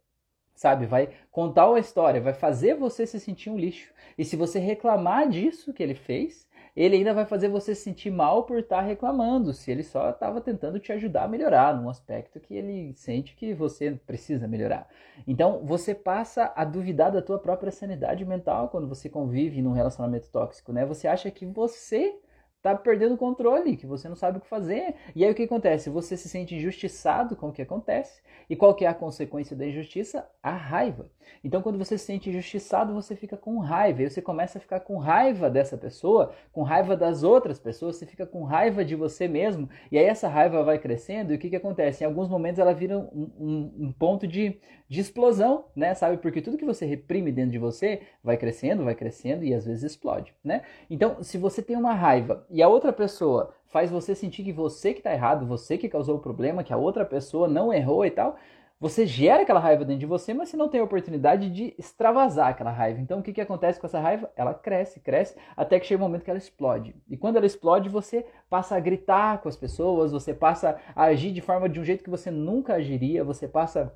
Sabe, 0.54 0.86
vai 0.86 1.10
contar 1.31 1.68
uma 1.68 1.80
história, 1.80 2.22
vai 2.22 2.33
fazer 2.33 2.75
você 2.75 3.07
se 3.07 3.19
sentir 3.19 3.50
um 3.50 3.57
lixo. 3.57 3.92
E 4.16 4.24
se 4.24 4.36
você 4.36 4.60
reclamar 4.60 5.28
disso 5.28 5.74
que 5.74 5.81
ele 5.81 5.95
fez, 5.95 6.48
ele 6.75 6.95
ainda 6.95 7.13
vai 7.13 7.25
fazer 7.25 7.50
você 7.50 7.75
se 7.75 7.81
sentir 7.81 8.12
mal 8.12 8.44
por 8.44 8.59
estar 8.59 8.77
tá 8.77 8.81
reclamando, 8.81 9.53
se 9.53 9.71
ele 9.71 9.83
só 9.83 10.09
estava 10.09 10.39
tentando 10.39 10.79
te 10.79 10.91
ajudar 10.91 11.23
a 11.23 11.27
melhorar 11.27 11.75
num 11.75 11.89
aspecto 11.89 12.39
que 12.39 12.53
ele 12.53 12.94
sente 12.94 13.35
que 13.35 13.53
você 13.53 13.91
precisa 14.06 14.47
melhorar. 14.47 14.88
Então, 15.27 15.62
você 15.65 15.94
passa 15.94 16.51
a 16.56 16.63
duvidar 16.63 17.12
da 17.12 17.21
tua 17.21 17.39
própria 17.39 17.71
sanidade 17.71 18.25
mental 18.25 18.69
quando 18.69 18.88
você 18.88 19.09
convive 19.09 19.62
num 19.62 19.73
relacionamento 19.73 20.29
tóxico, 20.29 20.71
né? 20.71 20.85
Você 20.85 21.07
acha 21.07 21.29
que 21.29 21.45
você 21.45 22.15
tá 22.62 22.75
perdendo 22.75 23.16
o 23.16 23.18
controle, 23.18 23.75
que 23.75 23.88
você 23.88 24.08
não 24.08 24.16
sabe 24.16 24.38
o 24.38 24.42
que 24.42 24.48
fazer. 24.48 24.96
E 25.16 25.25
aí 25.25 25.31
o 25.31 25.36
que 25.36 25.44
acontece? 25.44 25.90
Você 25.90 26.16
se 26.16 26.30
sente 26.30 26.56
injustiçado 26.56 27.36
com 27.36 27.50
o 27.50 27.52
que 27.52 27.62
acontece. 27.62 28.22
E 28.50 28.56
qual 28.56 28.75
que 28.75 28.86
é 28.86 28.88
a 28.88 28.94
consequência 28.94 29.56
da 29.56 29.66
injustiça? 29.66 30.30
A 30.44 30.52
raiva. 30.52 31.10
Então 31.44 31.62
quando 31.62 31.78
você 31.78 31.98
se 31.98 32.06
sente 32.06 32.30
injustiçado, 32.30 32.94
você 32.94 33.16
fica 33.16 33.36
com 33.36 33.58
raiva. 33.60 34.04
E 34.04 34.10
você 34.10 34.22
começa 34.22 34.58
a 34.58 34.62
ficar 34.62 34.81
com 34.81 34.98
raiva 34.98 35.50
dessa 35.50 35.78
pessoa, 35.78 36.34
com 36.52 36.62
raiva 36.62 36.96
das 36.96 37.24
outras 37.24 37.60
pessoas, 37.60 37.96
você 37.96 38.06
fica 38.06 38.25
com 38.25 38.44
raiva 38.44 38.86
de 38.86 38.96
você 38.96 39.28
mesmo. 39.28 39.68
E 39.92 39.98
aí 39.98 40.06
essa 40.06 40.28
raiva 40.28 40.64
vai 40.64 40.78
crescendo 40.78 41.34
e 41.34 41.36
o 41.36 41.40
que 41.40 41.50
que 41.50 41.56
acontece? 41.56 42.04
Em 42.04 42.07
alguns 42.07 42.28
momentos 42.28 42.60
ela 42.60 42.74
vira 42.74 42.98
um, 42.98 43.31
um, 43.40 43.74
um 43.88 43.92
ponto 43.92 44.28
de, 44.28 44.60
de 44.92 45.00
explosão, 45.00 45.64
né? 45.74 45.94
Sabe? 45.94 46.18
Porque 46.18 46.42
tudo 46.42 46.58
que 46.58 46.66
você 46.66 46.86
reprime 46.86 47.32
dentro 47.32 47.54
de 47.54 47.58
você 47.58 48.02
vai 48.22 48.36
crescendo, 48.36 48.84
vai 48.84 48.94
crescendo 48.94 49.46
e 49.46 49.54
às 49.54 49.66
vezes 49.66 49.84
explode, 49.84 50.36
né? 50.44 50.64
Então, 50.90 51.24
se 51.24 51.38
você 51.38 51.62
tem 51.62 51.78
uma 51.78 51.94
raiva 51.94 52.46
e 52.50 52.62
a 52.62 52.68
outra 52.68 52.92
pessoa 52.92 53.54
faz 53.68 53.90
você 53.90 54.14
sentir 54.14 54.44
que 54.44 54.52
você 54.52 54.92
que 54.92 55.00
está 55.00 55.14
errado, 55.14 55.46
você 55.46 55.78
que 55.78 55.88
causou 55.88 56.18
o 56.18 56.20
problema, 56.20 56.62
que 56.62 56.74
a 56.74 56.78
outra 56.78 57.06
pessoa 57.06 57.48
não 57.48 57.74
errou 57.74 58.06
e 58.06 58.12
tal, 58.12 58.36
você 58.82 59.06
gera 59.06 59.44
aquela 59.44 59.62
raiva 59.62 59.86
dentro 59.86 60.02
de 60.02 60.06
você, 60.06 60.34
mas 60.34 60.50
você 60.50 60.58
não 60.58 60.68
tem 60.68 60.82
a 60.82 60.84
oportunidade 60.84 61.50
de 61.50 61.74
extravasar 61.80 62.50
aquela 62.50 62.72
raiva. 62.72 63.00
Então 63.00 63.20
o 63.20 63.24
que, 63.24 63.32
que 63.32 63.40
acontece 63.40 63.80
com 63.80 63.88
essa 63.88 64.02
raiva? 64.02 64.30
Ela 64.36 64.54
cresce, 64.54 65.00
cresce, 65.00 65.38
até 65.56 65.80
que 65.80 65.86
chega 65.86 66.04
o 66.04 66.06
um 66.06 66.10
momento 66.10 66.26
que 66.26 66.30
ela 66.30 66.38
explode. 66.38 66.94
E 67.10 67.16
quando 67.16 67.38
ela 67.38 67.46
explode, 67.46 67.88
você 67.88 68.26
passa 68.50 68.76
a 68.76 68.80
gritar 68.82 69.38
com 69.42 69.48
as 69.48 69.56
pessoas, 69.56 70.12
você 70.12 70.34
passa 70.34 70.78
a 70.94 71.04
agir 71.04 71.32
de 71.32 71.40
forma 71.40 71.70
de 71.70 71.80
um 71.80 71.86
jeito 71.86 72.04
que 72.04 72.10
você 72.10 72.30
nunca 72.30 72.74
agiria, 72.74 73.24
você 73.24 73.48
passa 73.48 73.94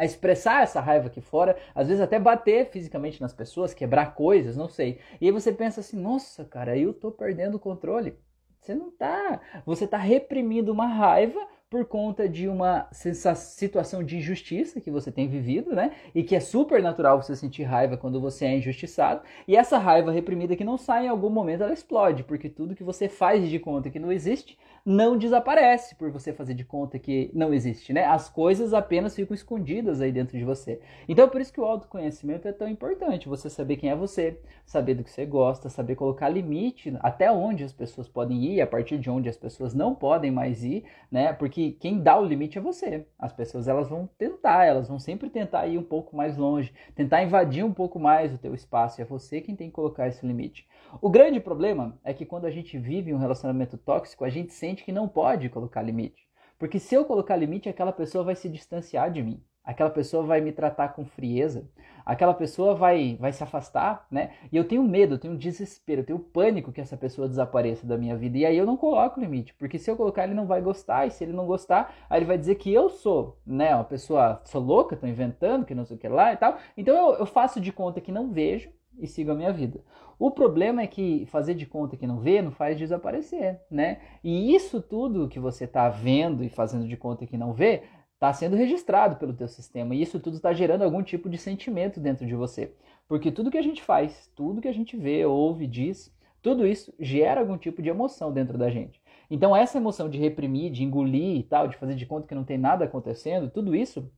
a 0.00 0.04
expressar 0.06 0.62
essa 0.62 0.80
raiva 0.80 1.08
aqui 1.08 1.20
fora, 1.20 1.54
às 1.74 1.88
vezes 1.88 2.02
até 2.02 2.18
bater 2.18 2.70
fisicamente 2.70 3.20
nas 3.20 3.34
pessoas, 3.34 3.74
quebrar 3.74 4.14
coisas, 4.14 4.56
não 4.56 4.66
sei. 4.66 4.98
E 5.20 5.26
aí 5.26 5.30
você 5.30 5.52
pensa 5.52 5.80
assim: 5.80 6.00
nossa, 6.00 6.42
cara, 6.42 6.74
eu 6.76 6.94
tô 6.94 7.12
perdendo 7.12 7.56
o 7.56 7.60
controle. 7.60 8.16
Você 8.58 8.74
não 8.74 8.90
tá. 8.90 9.40
Você 9.66 9.86
tá 9.86 9.98
reprimindo 9.98 10.72
uma 10.72 10.86
raiva 10.86 11.38
por 11.68 11.84
conta 11.84 12.28
de 12.28 12.48
uma 12.48 12.88
situação 12.92 14.02
de 14.02 14.16
injustiça 14.16 14.80
que 14.80 14.90
você 14.90 15.12
tem 15.12 15.28
vivido, 15.28 15.72
né? 15.72 15.92
E 16.14 16.24
que 16.24 16.34
é 16.34 16.40
super 16.40 16.82
natural 16.82 17.22
você 17.22 17.36
sentir 17.36 17.62
raiva 17.62 17.96
quando 17.96 18.20
você 18.20 18.46
é 18.46 18.56
injustiçado. 18.56 19.22
E 19.46 19.54
essa 19.54 19.78
raiva 19.78 20.10
reprimida 20.10 20.56
que 20.56 20.64
não 20.64 20.76
sai 20.76 21.06
em 21.06 21.08
algum 21.08 21.30
momento, 21.30 21.62
ela 21.62 21.72
explode, 21.72 22.24
porque 22.24 22.48
tudo 22.48 22.74
que 22.74 22.82
você 22.82 23.08
faz 23.08 23.48
de 23.48 23.58
conta 23.58 23.88
que 23.88 24.00
não 24.00 24.10
existe 24.10 24.58
não 24.84 25.16
desaparece 25.16 25.94
por 25.94 26.10
você 26.10 26.32
fazer 26.32 26.54
de 26.54 26.64
conta 26.64 26.98
que 26.98 27.30
não 27.32 27.54
existe, 27.54 27.92
né? 27.92 28.04
As 28.04 28.28
coisas 28.28 28.74
apenas 28.74 29.14
ficam 29.14 29.34
escondidas 29.34 30.00
aí 30.00 30.10
dentro 30.10 30.36
de 30.36 30.44
você. 30.44 30.80
Então, 31.08 31.28
por 31.28 31.40
isso 31.40 31.52
que 31.52 31.60
o 31.60 31.64
autoconhecimento 31.64 32.48
é 32.48 32.52
tão 32.52 32.68
importante. 32.68 33.28
Você 33.28 33.48
saber 33.48 33.76
quem 33.76 33.90
é 33.90 33.96
você, 33.96 34.40
saber 34.66 34.94
do 34.94 35.04
que 35.04 35.10
você 35.10 35.24
gosta, 35.24 35.68
saber 35.68 35.94
colocar 35.94 36.28
limite 36.28 36.92
até 37.00 37.30
onde 37.30 37.62
as 37.62 37.72
pessoas 37.72 38.08
podem 38.08 38.42
ir, 38.44 38.60
a 38.60 38.66
partir 38.66 38.98
de 38.98 39.08
onde 39.08 39.28
as 39.28 39.36
pessoas 39.36 39.74
não 39.74 39.94
podem 39.94 40.30
mais 40.30 40.64
ir, 40.64 40.84
né? 41.10 41.32
Porque 41.32 41.60
que 41.60 41.72
quem 41.72 42.00
dá 42.00 42.18
o 42.18 42.24
limite 42.24 42.56
é 42.56 42.60
você. 42.60 43.06
As 43.18 43.32
pessoas 43.32 43.68
elas 43.68 43.88
vão 43.88 44.08
tentar, 44.16 44.64
elas 44.64 44.88
vão 44.88 44.98
sempre 44.98 45.28
tentar 45.28 45.66
ir 45.66 45.76
um 45.76 45.82
pouco 45.82 46.16
mais 46.16 46.36
longe, 46.36 46.72
tentar 46.94 47.22
invadir 47.22 47.64
um 47.64 47.72
pouco 47.72 47.98
mais 47.98 48.32
o 48.32 48.38
teu 48.38 48.54
espaço. 48.54 49.00
E 49.00 49.02
é 49.02 49.04
você 49.04 49.40
quem 49.40 49.54
tem 49.54 49.68
que 49.68 49.74
colocar 49.74 50.08
esse 50.08 50.26
limite. 50.26 50.66
O 51.02 51.10
grande 51.10 51.38
problema 51.38 51.98
é 52.02 52.14
que 52.14 52.24
quando 52.24 52.46
a 52.46 52.50
gente 52.50 52.78
vive 52.78 53.12
um 53.12 53.18
relacionamento 53.18 53.76
tóxico, 53.76 54.24
a 54.24 54.30
gente 54.30 54.52
sente 54.70 54.84
que 54.84 54.92
não 54.92 55.08
pode 55.08 55.48
colocar 55.48 55.82
limite. 55.82 56.28
Porque 56.58 56.78
se 56.78 56.94
eu 56.94 57.04
colocar 57.04 57.36
limite, 57.36 57.68
aquela 57.68 57.92
pessoa 57.92 58.22
vai 58.22 58.36
se 58.36 58.48
distanciar 58.48 59.10
de 59.10 59.22
mim 59.22 59.42
aquela 59.70 59.90
pessoa 59.90 60.22
vai 60.22 60.40
me 60.40 60.52
tratar 60.52 60.88
com 60.88 61.04
frieza, 61.04 61.68
aquela 62.04 62.34
pessoa 62.34 62.74
vai, 62.74 63.16
vai 63.20 63.32
se 63.32 63.42
afastar, 63.42 64.06
né? 64.10 64.32
E 64.50 64.56
eu 64.56 64.66
tenho 64.66 64.82
medo, 64.82 65.14
eu 65.14 65.18
tenho 65.18 65.36
desespero, 65.36 66.00
eu 66.00 66.06
tenho 66.06 66.18
pânico 66.18 66.72
que 66.72 66.80
essa 66.80 66.96
pessoa 66.96 67.28
desapareça 67.28 67.86
da 67.86 67.96
minha 67.96 68.16
vida. 68.16 68.38
E 68.38 68.46
aí 68.46 68.56
eu 68.56 68.66
não 68.66 68.76
coloco 68.76 69.20
limite, 69.20 69.54
porque 69.54 69.78
se 69.78 69.90
eu 69.90 69.96
colocar 69.96 70.24
ele 70.24 70.34
não 70.34 70.46
vai 70.46 70.60
gostar, 70.60 71.06
e 71.06 71.10
se 71.10 71.22
ele 71.22 71.32
não 71.32 71.46
gostar, 71.46 71.94
aí 72.08 72.18
ele 72.18 72.26
vai 72.26 72.38
dizer 72.38 72.56
que 72.56 72.72
eu 72.72 72.88
sou, 72.88 73.38
né? 73.46 73.74
Uma 73.74 73.84
pessoa, 73.84 74.40
sou 74.44 74.62
louca, 74.62 74.96
tô 74.96 75.06
inventando, 75.06 75.64
que 75.64 75.74
não 75.74 75.84
sei 75.84 75.96
o 75.96 76.00
que 76.00 76.08
lá 76.08 76.32
e 76.32 76.36
tal. 76.36 76.58
Então 76.76 76.96
eu, 76.96 77.20
eu 77.20 77.26
faço 77.26 77.60
de 77.60 77.72
conta 77.72 78.00
que 78.00 78.10
não 78.10 78.32
vejo 78.32 78.70
e 79.00 79.06
sigo 79.06 79.32
a 79.32 79.34
minha 79.34 79.52
vida. 79.52 79.80
O 80.18 80.30
problema 80.30 80.82
é 80.82 80.86
que 80.86 81.24
fazer 81.26 81.54
de 81.54 81.64
conta 81.64 81.96
que 81.96 82.06
não 82.06 82.20
vê 82.20 82.42
não 82.42 82.50
faz 82.50 82.76
desaparecer, 82.76 83.58
né? 83.70 84.00
E 84.22 84.54
isso 84.54 84.82
tudo 84.82 85.28
que 85.28 85.40
você 85.40 85.64
está 85.64 85.88
vendo 85.88 86.44
e 86.44 86.50
fazendo 86.50 86.86
de 86.86 86.96
conta 86.96 87.26
que 87.26 87.38
não 87.38 87.54
vê 87.54 87.82
está 88.12 88.30
sendo 88.34 88.54
registrado 88.54 89.16
pelo 89.16 89.32
teu 89.32 89.48
sistema 89.48 89.94
e 89.94 90.02
isso 90.02 90.20
tudo 90.20 90.36
está 90.36 90.52
gerando 90.52 90.82
algum 90.82 91.02
tipo 91.02 91.30
de 91.30 91.38
sentimento 91.38 91.98
dentro 91.98 92.26
de 92.26 92.34
você. 92.34 92.74
Porque 93.08 93.32
tudo 93.32 93.50
que 93.50 93.56
a 93.56 93.62
gente 93.62 93.82
faz, 93.82 94.30
tudo 94.36 94.60
que 94.60 94.68
a 94.68 94.74
gente 94.74 94.94
vê, 94.94 95.24
ouve, 95.24 95.66
diz, 95.66 96.14
tudo 96.42 96.66
isso 96.66 96.92
gera 97.00 97.40
algum 97.40 97.56
tipo 97.56 97.80
de 97.80 97.88
emoção 97.88 98.30
dentro 98.30 98.58
da 98.58 98.68
gente. 98.68 99.00
Então 99.30 99.56
essa 99.56 99.78
emoção 99.78 100.10
de 100.10 100.18
reprimir, 100.18 100.70
de 100.70 100.84
engolir 100.84 101.38
e 101.38 101.42
tal, 101.42 101.66
de 101.66 101.78
fazer 101.78 101.94
de 101.94 102.04
conta 102.04 102.26
que 102.26 102.34
não 102.34 102.44
tem 102.44 102.58
nada 102.58 102.84
acontecendo, 102.84 103.48
tudo 103.48 103.74
isso 103.74 104.12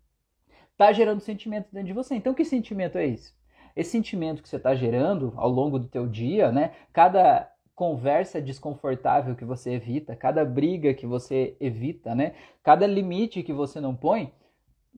está 0.73 0.93
gerando 0.93 1.21
sentimento 1.21 1.69
dentro 1.71 1.87
de 1.87 1.93
você. 1.93 2.17
Então 2.17 2.35
que 2.35 2.45
sentimento 2.45 2.99
é 2.99 3.07
esse? 3.07 3.33
Esse 3.75 3.91
sentimento 3.91 4.43
que 4.43 4.49
você 4.49 4.57
está 4.57 4.75
gerando 4.75 5.33
ao 5.37 5.49
longo 5.49 5.79
do 5.79 5.88
teu 5.88 6.07
dia, 6.07 6.50
né? 6.52 6.73
Cada 6.93 7.50
conversa 7.75 8.41
desconfortável 8.41 9.35
que 9.35 9.45
você 9.45 9.73
evita, 9.73 10.14
cada 10.14 10.45
briga 10.45 10.95
que 10.95 11.07
você 11.07 11.57
evita, 11.59 12.14
né? 12.14 12.35
Cada 12.62 12.87
limite 12.87 13.43
que 13.43 13.52
você 13.52 13.81
não 13.81 13.97
põe, 13.97 14.33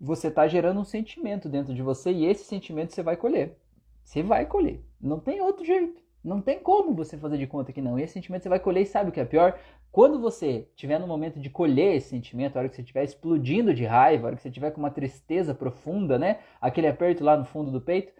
você 0.00 0.28
está 0.28 0.46
gerando 0.46 0.80
um 0.80 0.84
sentimento 0.84 1.48
dentro 1.48 1.74
de 1.74 1.82
você 1.82 2.10
e 2.10 2.26
esse 2.26 2.44
sentimento 2.44 2.92
você 2.92 3.02
vai 3.02 3.16
colher. 3.16 3.56
Você 4.02 4.22
vai 4.22 4.44
colher. 4.46 4.84
Não 5.00 5.18
tem 5.18 5.40
outro 5.40 5.64
jeito. 5.64 6.02
Não 6.22 6.40
tem 6.40 6.58
como 6.58 6.94
você 6.94 7.18
fazer 7.18 7.36
de 7.36 7.46
conta 7.46 7.72
que 7.72 7.82
não. 7.82 7.98
E 7.98 8.02
esse 8.02 8.14
sentimento 8.14 8.42
você 8.42 8.48
vai 8.48 8.58
colher 8.58 8.82
e 8.82 8.86
sabe 8.86 9.10
o 9.10 9.12
que 9.12 9.20
é 9.20 9.24
pior? 9.24 9.58
Quando 9.92 10.18
você 10.18 10.66
estiver 10.70 10.98
no 10.98 11.06
momento 11.06 11.38
de 11.38 11.48
colher 11.50 11.96
esse 11.96 12.08
sentimento, 12.08 12.56
a 12.56 12.60
hora 12.60 12.68
que 12.68 12.74
você 12.74 12.82
estiver 12.82 13.04
explodindo 13.04 13.72
de 13.72 13.84
raiva, 13.84 14.24
a 14.24 14.26
hora 14.28 14.36
que 14.36 14.42
você 14.42 14.48
estiver 14.48 14.70
com 14.72 14.80
uma 14.80 14.90
tristeza 14.90 15.54
profunda, 15.54 16.18
né? 16.18 16.40
Aquele 16.60 16.88
aperto 16.88 17.22
lá 17.22 17.36
no 17.36 17.44
fundo 17.44 17.70
do 17.70 17.80
peito, 17.80 18.12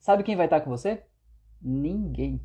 sabe 0.00 0.24
quem 0.24 0.36
vai 0.36 0.46
estar 0.46 0.60
com 0.62 0.70
você? 0.70 1.04
Ninguém 1.62 2.40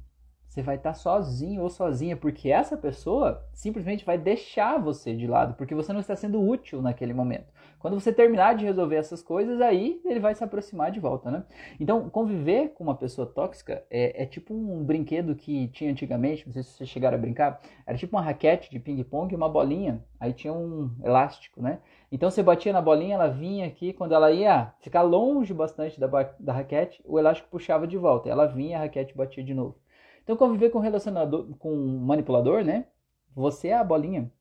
você 0.55 0.61
vai 0.61 0.77
estar 0.77 0.93
sozinho 0.93 1.63
ou 1.63 1.69
sozinha, 1.69 2.15
porque 2.15 2.49
essa 2.49 2.77
pessoa 2.77 3.45
simplesmente 3.51 4.05
vai 4.05 4.17
deixar 4.17 4.79
você 4.79 5.13
de 5.13 5.27
lado, 5.27 5.53
porque 5.55 5.75
você 5.75 5.91
não 5.91 5.99
está 5.99 6.15
sendo 6.15 6.41
útil 6.41 6.81
naquele 6.81 7.13
momento. 7.13 7.53
Quando 7.77 7.99
você 7.99 8.13
terminar 8.13 8.55
de 8.55 8.63
resolver 8.63 8.95
essas 8.95 9.21
coisas, 9.21 9.59
aí 9.59 9.99
ele 10.05 10.21
vai 10.21 10.33
se 10.33 10.45
aproximar 10.45 10.91
de 10.91 10.99
volta, 11.01 11.29
né? 11.29 11.43
Então, 11.77 12.09
conviver 12.09 12.69
com 12.69 12.85
uma 12.85 12.95
pessoa 12.95 13.27
tóxica 13.27 13.83
é, 13.91 14.23
é 14.23 14.25
tipo 14.25 14.53
um 14.53 14.81
brinquedo 14.81 15.35
que 15.35 15.67
tinha 15.67 15.91
antigamente, 15.91 16.45
não 16.45 16.53
sei 16.53 16.63
se 16.63 16.69
vocês 16.69 16.89
chegaram 16.89 17.17
a 17.17 17.21
brincar, 17.21 17.59
era 17.85 17.97
tipo 17.97 18.15
uma 18.15 18.23
raquete 18.23 18.71
de 18.71 18.79
ping-pong 18.79 19.33
e 19.33 19.35
uma 19.35 19.49
bolinha, 19.49 20.01
aí 20.17 20.31
tinha 20.31 20.53
um 20.53 20.89
elástico, 21.03 21.61
né? 21.61 21.79
Então 22.09 22.31
você 22.31 22.41
batia 22.41 22.71
na 22.71 22.81
bolinha, 22.81 23.15
ela 23.15 23.27
vinha 23.27 23.67
aqui, 23.67 23.91
quando 23.91 24.15
ela 24.15 24.31
ia 24.31 24.73
ficar 24.79 25.01
longe 25.01 25.53
bastante 25.53 25.99
da, 25.99 26.07
da 26.39 26.53
raquete, 26.53 27.03
o 27.05 27.19
elástico 27.19 27.49
puxava 27.49 27.85
de 27.85 27.97
volta, 27.97 28.29
ela 28.29 28.45
vinha, 28.45 28.77
a 28.77 28.81
raquete 28.83 29.13
batia 29.17 29.43
de 29.43 29.53
novo. 29.53 29.75
Então, 30.25 30.35
conviver 30.35 30.71
com 30.71 30.79
um 30.79 30.81
relacionador, 30.81 31.47
com 31.59 31.73
manipulador, 31.75 32.65
né? 32.65 32.87
Você 33.35 33.67
é 33.67 33.77
a 33.77 33.83
bolinha 33.83 34.31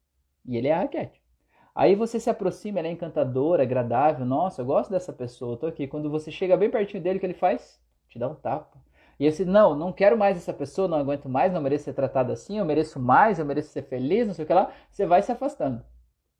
e 0.46 0.56
ele 0.56 0.68
é 0.68 0.72
a 0.72 0.78
raquete. 0.78 1.22
Aí 1.74 1.94
você 1.94 2.18
se 2.18 2.30
aproxima, 2.30 2.78
ele 2.78 2.88
é 2.88 2.92
encantador, 2.92 3.60
agradável. 3.60 4.24
Nossa, 4.24 4.62
eu 4.62 4.66
gosto 4.66 4.90
dessa 4.90 5.12
pessoa, 5.12 5.58
tô 5.58 5.66
aqui. 5.66 5.86
Quando 5.86 6.08
você 6.08 6.30
chega 6.30 6.56
bem 6.56 6.70
pertinho 6.70 7.02
dele, 7.02 7.18
o 7.18 7.20
que 7.20 7.26
ele 7.26 7.34
faz? 7.34 7.78
Te 8.08 8.18
dá 8.18 8.28
um 8.28 8.34
tapa. 8.34 8.78
E 9.20 9.30
você, 9.30 9.44
não, 9.44 9.76
não 9.76 9.92
quero 9.92 10.16
mais 10.16 10.38
essa 10.38 10.54
pessoa, 10.54 10.88
não 10.88 10.98
aguento 10.98 11.28
mais, 11.28 11.52
não 11.52 11.60
mereço 11.60 11.84
ser 11.84 11.92
tratado 11.92 12.32
assim, 12.32 12.58
eu 12.58 12.64
mereço 12.64 12.98
mais, 12.98 13.38
eu 13.38 13.44
mereço 13.44 13.70
ser 13.70 13.82
feliz, 13.82 14.26
não 14.26 14.34
sei 14.34 14.44
o 14.44 14.48
que 14.48 14.54
lá. 14.54 14.72
Você 14.90 15.04
vai 15.06 15.22
se 15.22 15.30
afastando. 15.30 15.84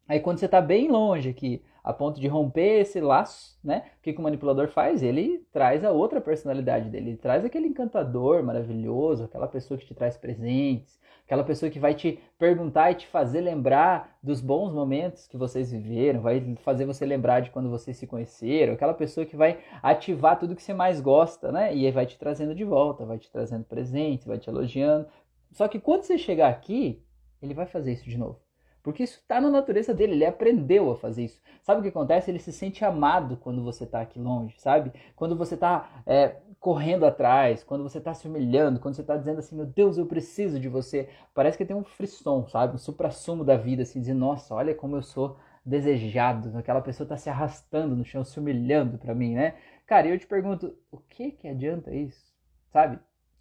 Aí 0.09 0.21
quando 0.21 0.39
você 0.39 0.47
está 0.47 0.61
bem 0.61 0.91
longe 0.91 1.29
aqui, 1.29 1.63
a 1.85 1.93
ponto 1.93 2.19
de 2.19 2.27
romper 2.27 2.81
esse 2.81 2.99
laço, 2.99 3.59
né? 3.63 3.85
O 3.99 4.03
que, 4.03 4.15
que 4.15 4.19
o 4.19 4.23
manipulador 4.23 4.69
faz? 4.69 5.03
Ele 5.03 5.47
traz 5.53 5.85
a 5.85 5.91
outra 5.91 6.19
personalidade 6.19 6.89
dele, 6.89 7.11
ele 7.11 7.17
traz 7.19 7.45
aquele 7.45 7.69
encantador 7.69 8.43
maravilhoso, 8.43 9.25
aquela 9.25 9.47
pessoa 9.47 9.77
que 9.77 9.85
te 9.85 9.95
traz 9.95 10.17
presentes, 10.17 10.99
aquela 11.27 11.45
pessoa 11.45 11.71
que 11.71 11.79
vai 11.79 11.95
te 11.95 12.19
perguntar 12.39 12.91
e 12.91 12.95
te 12.95 13.07
fazer 13.07 13.43
lembrar 13.43 14.17
dos 14.23 14.41
bons 14.41 14.73
momentos 14.73 15.27
que 15.27 15.37
vocês 15.37 15.71
viveram, 15.71 16.23
vai 16.23 16.57
fazer 16.63 16.87
você 16.87 17.05
lembrar 17.05 17.41
de 17.41 17.51
quando 17.51 17.69
vocês 17.69 17.99
se 17.99 18.07
conheceram, 18.07 18.73
aquela 18.73 18.95
pessoa 18.95 19.27
que 19.27 19.37
vai 19.37 19.59
ativar 19.83 20.39
tudo 20.39 20.57
que 20.57 20.63
você 20.63 20.73
mais 20.73 21.03
gosta, 21.03 21.53
né? 21.53 21.75
E 21.75 21.85
aí 21.85 21.93
vai 21.93 22.07
te 22.07 22.19
trazendo 22.19 22.55
de 22.55 22.65
volta, 22.65 23.05
vai 23.05 23.19
te 23.19 23.31
trazendo 23.31 23.65
presentes, 23.65 24.27
vai 24.27 24.39
te 24.39 24.49
elogiando. 24.49 25.07
Só 25.53 25.69
que 25.69 25.79
quando 25.79 26.03
você 26.03 26.17
chegar 26.17 26.49
aqui, 26.49 27.03
ele 27.43 27.53
vai 27.53 27.67
fazer 27.67 27.93
isso 27.93 28.09
de 28.09 28.17
novo. 28.17 28.44
Porque 28.85 29.03
isso 29.03 29.19
está 29.19 29.41
na 29.41 29.51
natureza 29.51 29.95
dele, 29.95 30.13
ele 30.13 30.27
aprendeu 30.27 30.91
a 30.93 30.97
fazer 30.97 31.25
isso. 31.25 31.41
Sabe 31.63 31.81
o 31.81 31.83
que 31.83 31.89
acontece? 31.89 32.31
Ele 32.31 32.39
se 32.39 32.53
sente 32.53 32.85
amado 32.85 33.39
quando 33.39 33.65
você 33.65 33.85
está 33.85 34.03
aqui 34.03 34.19
longe, 34.19 34.55
sabe? 34.61 34.93
Quando 35.17 35.35
você 35.35 35.55
está 35.55 36.03
é, 36.07 36.37
correndo 36.61 37.07
atrás, 37.07 37.65
quando 37.65 37.83
você 37.83 37.97
está 37.97 38.13
se 38.13 38.29
humilhando, 38.29 38.79
quando 38.79 38.95
você 38.95 39.01
está 39.01 39.17
dizendo 39.17 39.39
assim, 39.39 39.57
meu 39.57 39.65
Deus, 39.65 39.97
eu 39.97 40.05
preciso 40.05 40.61
de 40.61 40.69
você. 40.69 41.09
Parece 41.33 41.57
que 41.57 41.65
tem 41.65 41.75
um 41.75 41.83
frisson, 41.83 42.47
sabe? 42.47 42.75
Um 42.75 42.79
supra-sumo 42.79 43.43
da 43.43 43.57
vida, 43.57 43.85
assim, 43.85 44.01
dizendo, 44.01 44.21
nossa, 44.21 44.55
olha 44.55 44.75
como 44.75 44.97
eu 44.97 45.03
sou 45.03 45.39
desejado. 45.65 46.57
Aquela 46.59 46.83
pessoa 46.83 47.07
está 47.07 47.17
se 47.17 47.31
arrastando 47.31 47.97
no 47.97 48.05
chão, 48.05 48.23
se 48.23 48.39
humilhando 48.39 48.99
para 48.99 49.15
mim, 49.15 49.35
né? 49.35 49.55
Cara, 49.87 50.09
eu 50.09 50.19
te 50.19 50.27
pergunto, 50.27 50.77
o 50.93 50.99
que 50.99 51.31
que 51.31 51.49
adianta 51.49 51.91
isso? 51.95 52.23
Sabe? 52.71 52.99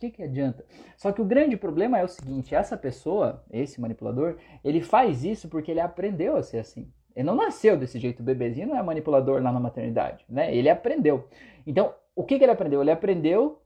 Que, 0.10 0.18
que 0.18 0.24
adianta? 0.24 0.66
Só 0.98 1.12
que 1.12 1.22
o 1.22 1.26
grande 1.26 1.56
problema 1.56 1.98
é 1.98 2.04
o 2.04 2.08
seguinte: 2.08 2.56
essa 2.56 2.76
pessoa, 2.76 3.44
esse 3.52 3.80
manipulador, 3.80 4.38
ele 4.64 4.82
faz 4.82 5.24
isso 5.24 5.48
porque 5.48 5.72
ele 5.72 5.80
aprendeu 5.80 6.36
a 6.36 6.44
ser 6.44 6.60
assim. 6.60 6.92
Ele 7.16 7.26
não 7.26 7.36
nasceu 7.36 7.78
desse 7.78 8.00
jeito, 8.00 8.22
o 8.22 8.24
bebezinho 8.24 8.68
não 8.68 8.78
é 8.78 8.82
manipulador 8.82 9.42
lá 9.42 9.52
na 9.52 9.60
maternidade, 9.60 10.26
né? 10.28 10.56
Ele 10.56 10.70
aprendeu. 10.70 11.28
Então, 11.66 11.94
o 12.16 12.24
que, 12.24 12.38
que 12.38 12.44
ele 12.44 12.52
aprendeu? 12.52 12.82
Ele 12.82 12.92
aprendeu 12.92 13.62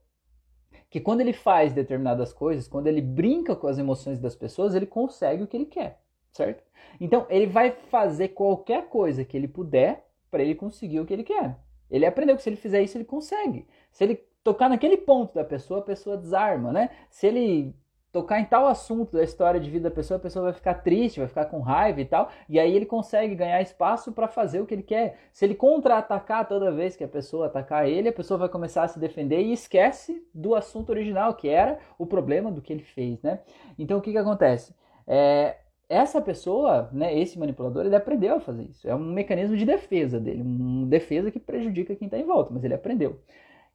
que 0.90 1.00
quando 1.00 1.22
ele 1.22 1.32
faz 1.32 1.72
determinadas 1.72 2.32
coisas, 2.32 2.68
quando 2.68 2.86
ele 2.86 3.00
brinca 3.00 3.56
com 3.56 3.66
as 3.66 3.78
emoções 3.78 4.18
das 4.18 4.36
pessoas, 4.36 4.74
ele 4.74 4.86
consegue 4.86 5.42
o 5.42 5.46
que 5.46 5.56
ele 5.56 5.66
quer, 5.66 6.00
certo? 6.30 6.62
Então, 7.00 7.26
ele 7.30 7.46
vai 7.46 7.70
fazer 7.70 8.28
qualquer 8.28 8.88
coisa 8.88 9.24
que 9.24 9.36
ele 9.36 9.48
puder 9.48 10.06
para 10.30 10.42
ele 10.42 10.54
conseguir 10.54 11.00
o 11.00 11.06
que 11.06 11.12
ele 11.12 11.24
quer. 11.24 11.58
Ele 11.90 12.04
aprendeu 12.04 12.36
que 12.36 12.42
se 12.42 12.50
ele 12.50 12.56
fizer 12.56 12.82
isso, 12.82 12.98
ele 12.98 13.04
consegue. 13.04 13.66
Se 13.90 14.04
ele 14.04 14.22
tocar 14.48 14.70
naquele 14.70 14.96
ponto 14.96 15.34
da 15.34 15.44
pessoa, 15.44 15.80
a 15.80 15.82
pessoa 15.82 16.16
desarma, 16.16 16.72
né? 16.72 16.88
Se 17.10 17.26
ele 17.26 17.74
tocar 18.10 18.40
em 18.40 18.46
tal 18.46 18.66
assunto 18.66 19.12
da 19.12 19.22
história 19.22 19.60
de 19.60 19.70
vida 19.70 19.90
da 19.90 19.94
pessoa, 19.94 20.16
a 20.16 20.20
pessoa 20.20 20.44
vai 20.44 20.54
ficar 20.54 20.74
triste, 20.74 21.20
vai 21.20 21.28
ficar 21.28 21.44
com 21.44 21.60
raiva 21.60 22.00
e 22.00 22.06
tal, 22.06 22.30
e 22.48 22.58
aí 22.58 22.74
ele 22.74 22.86
consegue 22.86 23.34
ganhar 23.34 23.60
espaço 23.60 24.10
para 24.10 24.26
fazer 24.26 24.62
o 24.62 24.66
que 24.66 24.72
ele 24.72 24.82
quer. 24.82 25.18
Se 25.34 25.44
ele 25.44 25.54
contra-atacar 25.54 26.48
toda 26.48 26.72
vez 26.72 26.96
que 26.96 27.04
a 27.04 27.08
pessoa 27.08 27.46
atacar 27.46 27.86
ele, 27.86 28.08
a 28.08 28.12
pessoa 28.12 28.38
vai 28.38 28.48
começar 28.48 28.84
a 28.84 28.88
se 28.88 28.98
defender 28.98 29.42
e 29.42 29.52
esquece 29.52 30.26
do 30.32 30.54
assunto 30.54 30.88
original, 30.88 31.34
que 31.34 31.48
era 31.48 31.78
o 31.98 32.06
problema 32.06 32.50
do 32.50 32.62
que 32.62 32.72
ele 32.72 32.82
fez, 32.82 33.20
né? 33.22 33.40
Então 33.78 33.98
o 33.98 34.00
que 34.00 34.12
que 34.12 34.18
acontece? 34.18 34.74
É, 35.06 35.58
essa 35.86 36.22
pessoa, 36.22 36.88
né, 36.90 37.18
esse 37.18 37.38
manipulador, 37.38 37.84
ele 37.84 37.96
aprendeu 37.96 38.36
a 38.36 38.40
fazer 38.40 38.62
isso. 38.62 38.88
É 38.88 38.94
um 38.94 39.12
mecanismo 39.12 39.56
de 39.56 39.66
defesa 39.66 40.18
dele, 40.18 40.40
uma 40.40 40.86
defesa 40.86 41.30
que 41.30 41.38
prejudica 41.38 41.94
quem 41.94 42.06
está 42.06 42.16
em 42.16 42.24
volta, 42.24 42.50
mas 42.54 42.64
ele 42.64 42.74
aprendeu. 42.74 43.20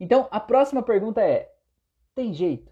Então, 0.04 0.28
a 0.30 0.38
próxima 0.38 0.84
pergunta 0.84 1.22
é: 1.22 1.50
tem 2.14 2.34
jeito? 2.34 2.70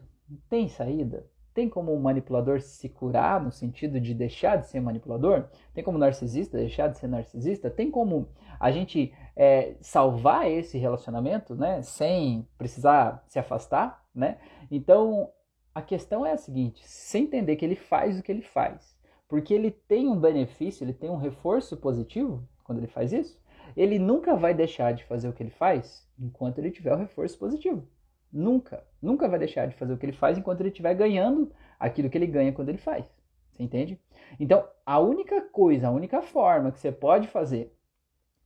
Tem 0.50 0.68
saída? 0.68 1.26
Tem 1.54 1.70
como 1.70 1.94
o 1.94 2.00
manipulador 2.02 2.60
se 2.60 2.90
curar 2.90 3.42
no 3.42 3.54
sentido 3.54 4.02
de 4.02 4.14
deixar 4.14 4.58
de 4.58 4.68
ser 4.68 4.82
manipulador? 4.82 5.46
Tem 5.74 5.82
como 5.82 5.98
narcisista 5.98 6.58
deixar 6.58 6.90
de 6.90 6.98
ser 6.98 7.08
narcisista? 7.08 7.70
Tem 7.70 7.90
como 7.90 8.28
a 8.60 8.70
gente 8.70 9.14
é, 9.34 9.78
salvar 9.80 10.52
esse 10.52 10.78
relacionamento, 10.78 11.56
né, 11.56 11.82
sem 11.82 12.46
precisar 12.58 13.24
se 13.30 13.40
afastar, 13.40 14.04
né? 14.14 14.38
Então, 14.70 15.32
a 15.74 15.82
questão 15.82 16.26
é 16.26 16.34
a 16.34 16.38
seguinte: 16.38 16.86
se 16.86 17.18
entender 17.18 17.56
que 17.56 17.64
ele 17.64 17.78
faz 17.78 18.20
o 18.20 18.24
que 18.24 18.32
ele 18.32 18.42
faz, 18.42 18.98
porque 19.30 19.54
ele 19.54 19.72
tem 19.72 20.06
um 20.06 20.20
benefício, 20.20 20.84
ele 20.84 20.94
tem 20.94 21.10
um 21.10 21.18
reforço 21.18 21.78
positivo 21.78 22.46
quando 22.66 22.80
ele 22.80 22.88
faz 22.88 23.14
isso, 23.14 23.40
ele 23.75 24.00
nunca 24.00 24.36
vai 24.36 24.54
deixar 24.54 24.94
de 24.94 25.04
fazer 25.04 25.28
o 25.28 25.34
que 25.34 25.44
ele 25.44 25.50
faz 25.50 26.08
enquanto 26.20 26.60
ele 26.60 26.72
tiver 26.72 26.94
o 26.94 26.98
reforço 26.98 27.38
positivo. 27.38 27.88
Nunca, 28.32 28.84
nunca 29.01 29.28
vai 29.28 29.38
deixar 29.38 29.68
de 29.68 29.75
fazer 29.75 29.94
o 29.94 29.98
que 29.98 30.06
ele 30.06 30.13
faz 30.13 30.38
enquanto 30.38 30.62
ele 30.62 30.70
estiver 30.70 30.94
ganhando 30.94 31.51
aquilo 31.80 32.10
que 32.10 32.18
ele 32.18 32.28
ganha 32.28 32.54
quando 32.54 32.70
ele 32.70 32.78
faz. 32.78 33.06
Você 33.51 33.63
entende? 33.63 34.00
Então, 34.40 34.66
a 34.86 35.00
única 35.00 35.42
coisa, 35.42 35.88
a 35.88 35.92
única 35.92 36.22
forma 36.22 36.72
que 36.72 36.80
você 36.80 36.92
pode 36.92 37.28
fazer 37.28 37.75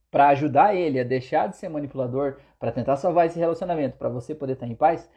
para 0.10 0.30
ajudar 0.30 0.74
ele 0.74 1.00
a 1.00 1.04
deixar 1.04 1.48
de 1.48 1.58
ser 1.58 1.70
manipulador, 1.70 2.38
para 2.58 2.72
tentar 2.72 2.96
salvar 2.96 3.26
esse 3.26 3.38
relacionamento, 3.38 3.98
para 3.98 4.10
você 4.10 4.34
poder 4.34 4.54
estar 4.54 4.66
em 4.66 4.76
paz, 4.76 5.10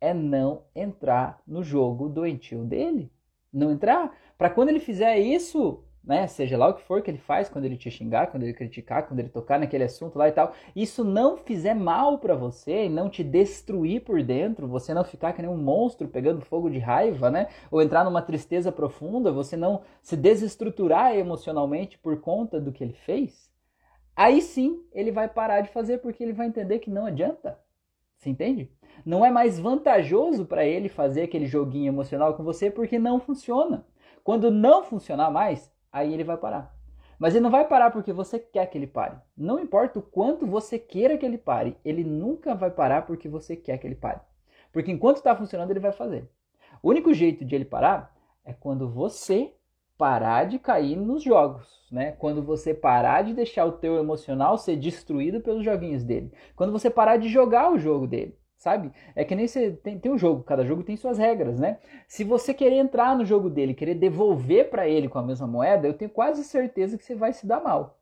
é 0.00 0.12
não 0.14 0.64
entrar 0.74 1.40
no 1.46 1.62
jogo 1.62 2.08
doentio 2.08 2.64
dele. 2.64 3.12
Não 3.52 3.70
entrar. 3.70 4.16
Para 4.36 4.50
quando 4.50 4.70
ele 4.70 4.80
fizer 4.80 5.18
isso, 5.18 5.84
né? 6.06 6.28
Seja 6.28 6.56
lá 6.56 6.68
o 6.68 6.74
que 6.74 6.82
for 6.82 7.02
que 7.02 7.10
ele 7.10 7.18
faz, 7.18 7.48
quando 7.48 7.64
ele 7.64 7.76
te 7.76 7.90
xingar, 7.90 8.28
quando 8.28 8.44
ele 8.44 8.54
criticar, 8.54 9.06
quando 9.08 9.18
ele 9.18 9.28
tocar 9.28 9.58
naquele 9.58 9.82
assunto 9.82 10.16
lá 10.16 10.28
e 10.28 10.32
tal, 10.32 10.54
isso 10.74 11.02
não 11.02 11.36
fizer 11.36 11.74
mal 11.74 12.18
para 12.18 12.36
você 12.36 12.84
e 12.84 12.88
não 12.88 13.10
te 13.10 13.24
destruir 13.24 14.04
por 14.04 14.22
dentro, 14.22 14.68
você 14.68 14.94
não 14.94 15.02
ficar 15.02 15.32
que 15.32 15.42
nem 15.42 15.50
um 15.50 15.56
monstro 15.56 16.06
pegando 16.06 16.40
fogo 16.40 16.70
de 16.70 16.78
raiva, 16.78 17.28
né? 17.28 17.48
Ou 17.70 17.82
entrar 17.82 18.04
numa 18.04 18.22
tristeza 18.22 18.70
profunda, 18.70 19.32
você 19.32 19.56
não 19.56 19.82
se 20.00 20.16
desestruturar 20.16 21.16
emocionalmente 21.16 21.98
por 21.98 22.20
conta 22.20 22.60
do 22.60 22.70
que 22.70 22.84
ele 22.84 22.92
fez, 22.92 23.50
aí 24.14 24.40
sim 24.40 24.80
ele 24.92 25.10
vai 25.10 25.28
parar 25.28 25.60
de 25.60 25.70
fazer 25.70 25.98
porque 25.98 26.22
ele 26.22 26.32
vai 26.32 26.46
entender 26.46 26.78
que 26.78 26.90
não 26.90 27.06
adianta. 27.06 27.58
Você 28.16 28.30
entende? 28.30 28.70
Não 29.04 29.24
é 29.24 29.30
mais 29.30 29.58
vantajoso 29.58 30.46
para 30.46 30.64
ele 30.64 30.88
fazer 30.88 31.22
aquele 31.22 31.46
joguinho 31.46 31.88
emocional 31.88 32.34
com 32.34 32.42
você 32.42 32.70
porque 32.70 32.98
não 32.98 33.20
funciona. 33.20 33.84
Quando 34.24 34.50
não 34.50 34.82
funcionar 34.82 35.30
mais, 35.30 35.70
aí 35.96 36.12
ele 36.12 36.24
vai 36.24 36.36
parar. 36.36 36.74
Mas 37.18 37.34
ele 37.34 37.42
não 37.42 37.50
vai 37.50 37.66
parar 37.66 37.90
porque 37.90 38.12
você 38.12 38.38
quer 38.38 38.66
que 38.66 38.76
ele 38.76 38.86
pare. 38.86 39.16
Não 39.34 39.58
importa 39.58 39.98
o 39.98 40.02
quanto 40.02 40.46
você 40.46 40.78
queira 40.78 41.16
que 41.16 41.24
ele 41.24 41.38
pare, 41.38 41.74
ele 41.82 42.04
nunca 42.04 42.54
vai 42.54 42.70
parar 42.70 43.06
porque 43.06 43.26
você 43.26 43.56
quer 43.56 43.78
que 43.78 43.86
ele 43.86 43.94
pare. 43.94 44.20
Porque 44.70 44.92
enquanto 44.92 45.16
está 45.16 45.34
funcionando, 45.34 45.70
ele 45.70 45.80
vai 45.80 45.92
fazer. 45.92 46.28
O 46.82 46.90
único 46.90 47.14
jeito 47.14 47.46
de 47.46 47.54
ele 47.54 47.64
parar 47.64 48.14
é 48.44 48.52
quando 48.52 48.86
você 48.90 49.54
parar 49.96 50.44
de 50.44 50.58
cair 50.58 50.96
nos 50.96 51.22
jogos, 51.22 51.88
né? 51.90 52.12
Quando 52.12 52.42
você 52.42 52.74
parar 52.74 53.22
de 53.22 53.32
deixar 53.32 53.64
o 53.64 53.72
teu 53.72 53.96
emocional 53.96 54.58
ser 54.58 54.76
destruído 54.76 55.40
pelos 55.40 55.64
joguinhos 55.64 56.04
dele. 56.04 56.30
Quando 56.54 56.72
você 56.72 56.90
parar 56.90 57.16
de 57.16 57.30
jogar 57.30 57.72
o 57.72 57.78
jogo 57.78 58.06
dele 58.06 58.36
sabe? 58.56 58.92
É 59.14 59.24
que 59.24 59.34
nem 59.34 59.46
você 59.46 59.72
tem, 59.72 59.98
tem 59.98 60.10
um 60.10 60.18
jogo, 60.18 60.42
cada 60.42 60.64
jogo 60.64 60.82
tem 60.82 60.96
suas 60.96 61.18
regras, 61.18 61.58
né? 61.58 61.78
Se 62.08 62.24
você 62.24 62.54
querer 62.54 62.76
entrar 62.76 63.16
no 63.16 63.24
jogo 63.24 63.50
dele, 63.50 63.74
querer 63.74 63.94
devolver 63.94 64.70
para 64.70 64.88
ele 64.88 65.08
com 65.08 65.18
a 65.18 65.22
mesma 65.22 65.46
moeda, 65.46 65.86
eu 65.86 65.94
tenho 65.94 66.10
quase 66.10 66.44
certeza 66.44 66.96
que 66.96 67.04
você 67.04 67.14
vai 67.14 67.32
se 67.32 67.46
dar 67.46 67.60
mal. 67.60 67.98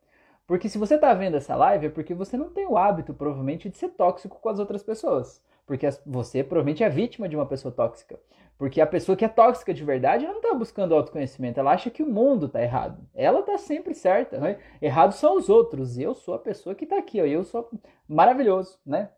Porque 0.46 0.68
se 0.68 0.78
você 0.78 0.98
tá 0.98 1.12
vendo 1.14 1.36
essa 1.36 1.56
live 1.56 1.86
é 1.86 1.90
porque 1.90 2.14
você 2.14 2.36
não 2.36 2.50
tem 2.50 2.66
o 2.66 2.76
hábito, 2.76 3.14
provavelmente, 3.14 3.68
de 3.68 3.76
ser 3.76 3.88
tóxico 3.90 4.38
com 4.40 4.48
as 4.48 4.58
outras 4.58 4.82
pessoas. 4.82 5.42
Porque 5.66 5.88
você 6.04 6.44
provavelmente 6.44 6.84
é 6.84 6.88
vítima 6.90 7.28
de 7.28 7.34
uma 7.34 7.46
pessoa 7.46 7.72
tóxica. 7.72 8.18
Porque 8.58 8.80
a 8.80 8.86
pessoa 8.86 9.16
que 9.16 9.24
é 9.24 9.28
tóxica 9.28 9.74
de 9.74 9.82
verdade, 9.82 10.24
ela 10.24 10.34
não 10.34 10.42
tá 10.42 10.54
buscando 10.54 10.94
autoconhecimento, 10.94 11.58
ela 11.58 11.72
acha 11.72 11.90
que 11.90 12.02
o 12.02 12.06
mundo 12.06 12.48
tá 12.48 12.62
errado. 12.62 12.98
Ela 13.14 13.42
tá 13.42 13.58
sempre 13.58 13.94
certa, 13.94 14.38
né? 14.38 14.58
Errados 14.80 15.16
são 15.16 15.36
os 15.36 15.48
outros. 15.48 15.98
Eu 15.98 16.14
sou 16.14 16.34
a 16.34 16.38
pessoa 16.38 16.74
que 16.74 16.86
tá 16.86 16.98
aqui, 16.98 17.20
ó. 17.20 17.24
Eu 17.24 17.42
sou 17.42 17.68
maravilhoso, 18.06 18.78
né? 18.86 19.10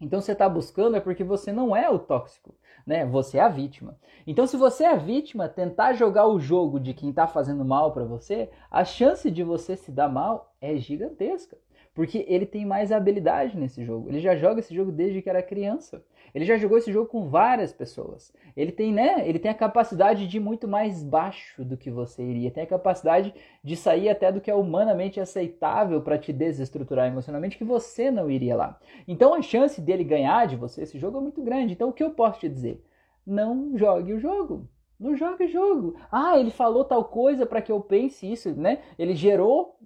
Então 0.00 0.20
você 0.20 0.32
está 0.32 0.48
buscando 0.48 0.96
é 0.96 1.00
porque 1.00 1.22
você 1.22 1.52
não 1.52 1.76
é 1.76 1.90
o 1.90 1.98
tóxico, 1.98 2.54
né? 2.86 3.04
Você 3.06 3.38
é 3.38 3.42
a 3.42 3.48
vítima. 3.48 3.98
Então 4.26 4.46
se 4.46 4.56
você 4.56 4.84
é 4.84 4.92
a 4.92 4.96
vítima, 4.96 5.48
tentar 5.48 5.92
jogar 5.92 6.26
o 6.26 6.40
jogo 6.40 6.80
de 6.80 6.94
quem 6.94 7.10
está 7.10 7.26
fazendo 7.26 7.64
mal 7.64 7.92
para 7.92 8.04
você, 8.04 8.50
a 8.70 8.84
chance 8.84 9.30
de 9.30 9.42
você 9.42 9.76
se 9.76 9.92
dar 9.92 10.08
mal 10.08 10.54
é 10.60 10.76
gigantesca. 10.76 11.58
Porque 11.94 12.24
ele 12.28 12.46
tem 12.46 12.64
mais 12.64 12.92
habilidade 12.92 13.58
nesse 13.58 13.84
jogo. 13.84 14.08
Ele 14.08 14.20
já 14.20 14.36
joga 14.36 14.60
esse 14.60 14.74
jogo 14.74 14.92
desde 14.92 15.20
que 15.20 15.28
era 15.28 15.42
criança. 15.42 16.02
Ele 16.32 16.44
já 16.44 16.56
jogou 16.56 16.78
esse 16.78 16.92
jogo 16.92 17.08
com 17.08 17.28
várias 17.28 17.72
pessoas. 17.72 18.32
Ele 18.56 18.70
tem, 18.70 18.92
né? 18.92 19.28
Ele 19.28 19.38
tem 19.38 19.50
a 19.50 19.54
capacidade 19.54 20.28
de 20.28 20.36
ir 20.36 20.40
muito 20.40 20.68
mais 20.68 21.02
baixo 21.02 21.64
do 21.64 21.76
que 21.76 21.90
você 21.90 22.22
iria. 22.22 22.50
Tem 22.50 22.62
a 22.62 22.66
capacidade 22.66 23.34
de 23.62 23.76
sair 23.76 24.08
até 24.08 24.30
do 24.30 24.40
que 24.40 24.50
é 24.50 24.54
humanamente 24.54 25.18
aceitável 25.18 26.00
para 26.00 26.18
te 26.18 26.32
desestruturar 26.32 27.08
emocionalmente 27.08 27.58
que 27.58 27.64
você 27.64 28.10
não 28.10 28.30
iria 28.30 28.54
lá. 28.54 28.78
Então 29.08 29.34
a 29.34 29.42
chance 29.42 29.80
dele 29.80 30.04
ganhar 30.04 30.46
de 30.46 30.56
você 30.56 30.82
esse 30.82 30.98
jogo 30.98 31.18
é 31.18 31.20
muito 31.20 31.42
grande. 31.42 31.72
Então 31.72 31.88
o 31.88 31.92
que 31.92 32.04
eu 32.04 32.10
posso 32.10 32.38
te 32.38 32.48
dizer? 32.48 32.84
Não 33.26 33.76
jogue 33.76 34.12
o 34.12 34.20
jogo. 34.20 34.68
Não 35.00 35.16
joga 35.16 35.46
jogo. 35.48 35.96
Ah, 36.12 36.38
ele 36.38 36.50
falou 36.50 36.84
tal 36.84 37.02
coisa 37.04 37.46
para 37.46 37.62
que 37.62 37.72
eu 37.72 37.80
pense 37.80 38.30
isso, 38.30 38.54
né? 38.54 38.80
Ele 38.98 39.14
gerou, 39.14 39.78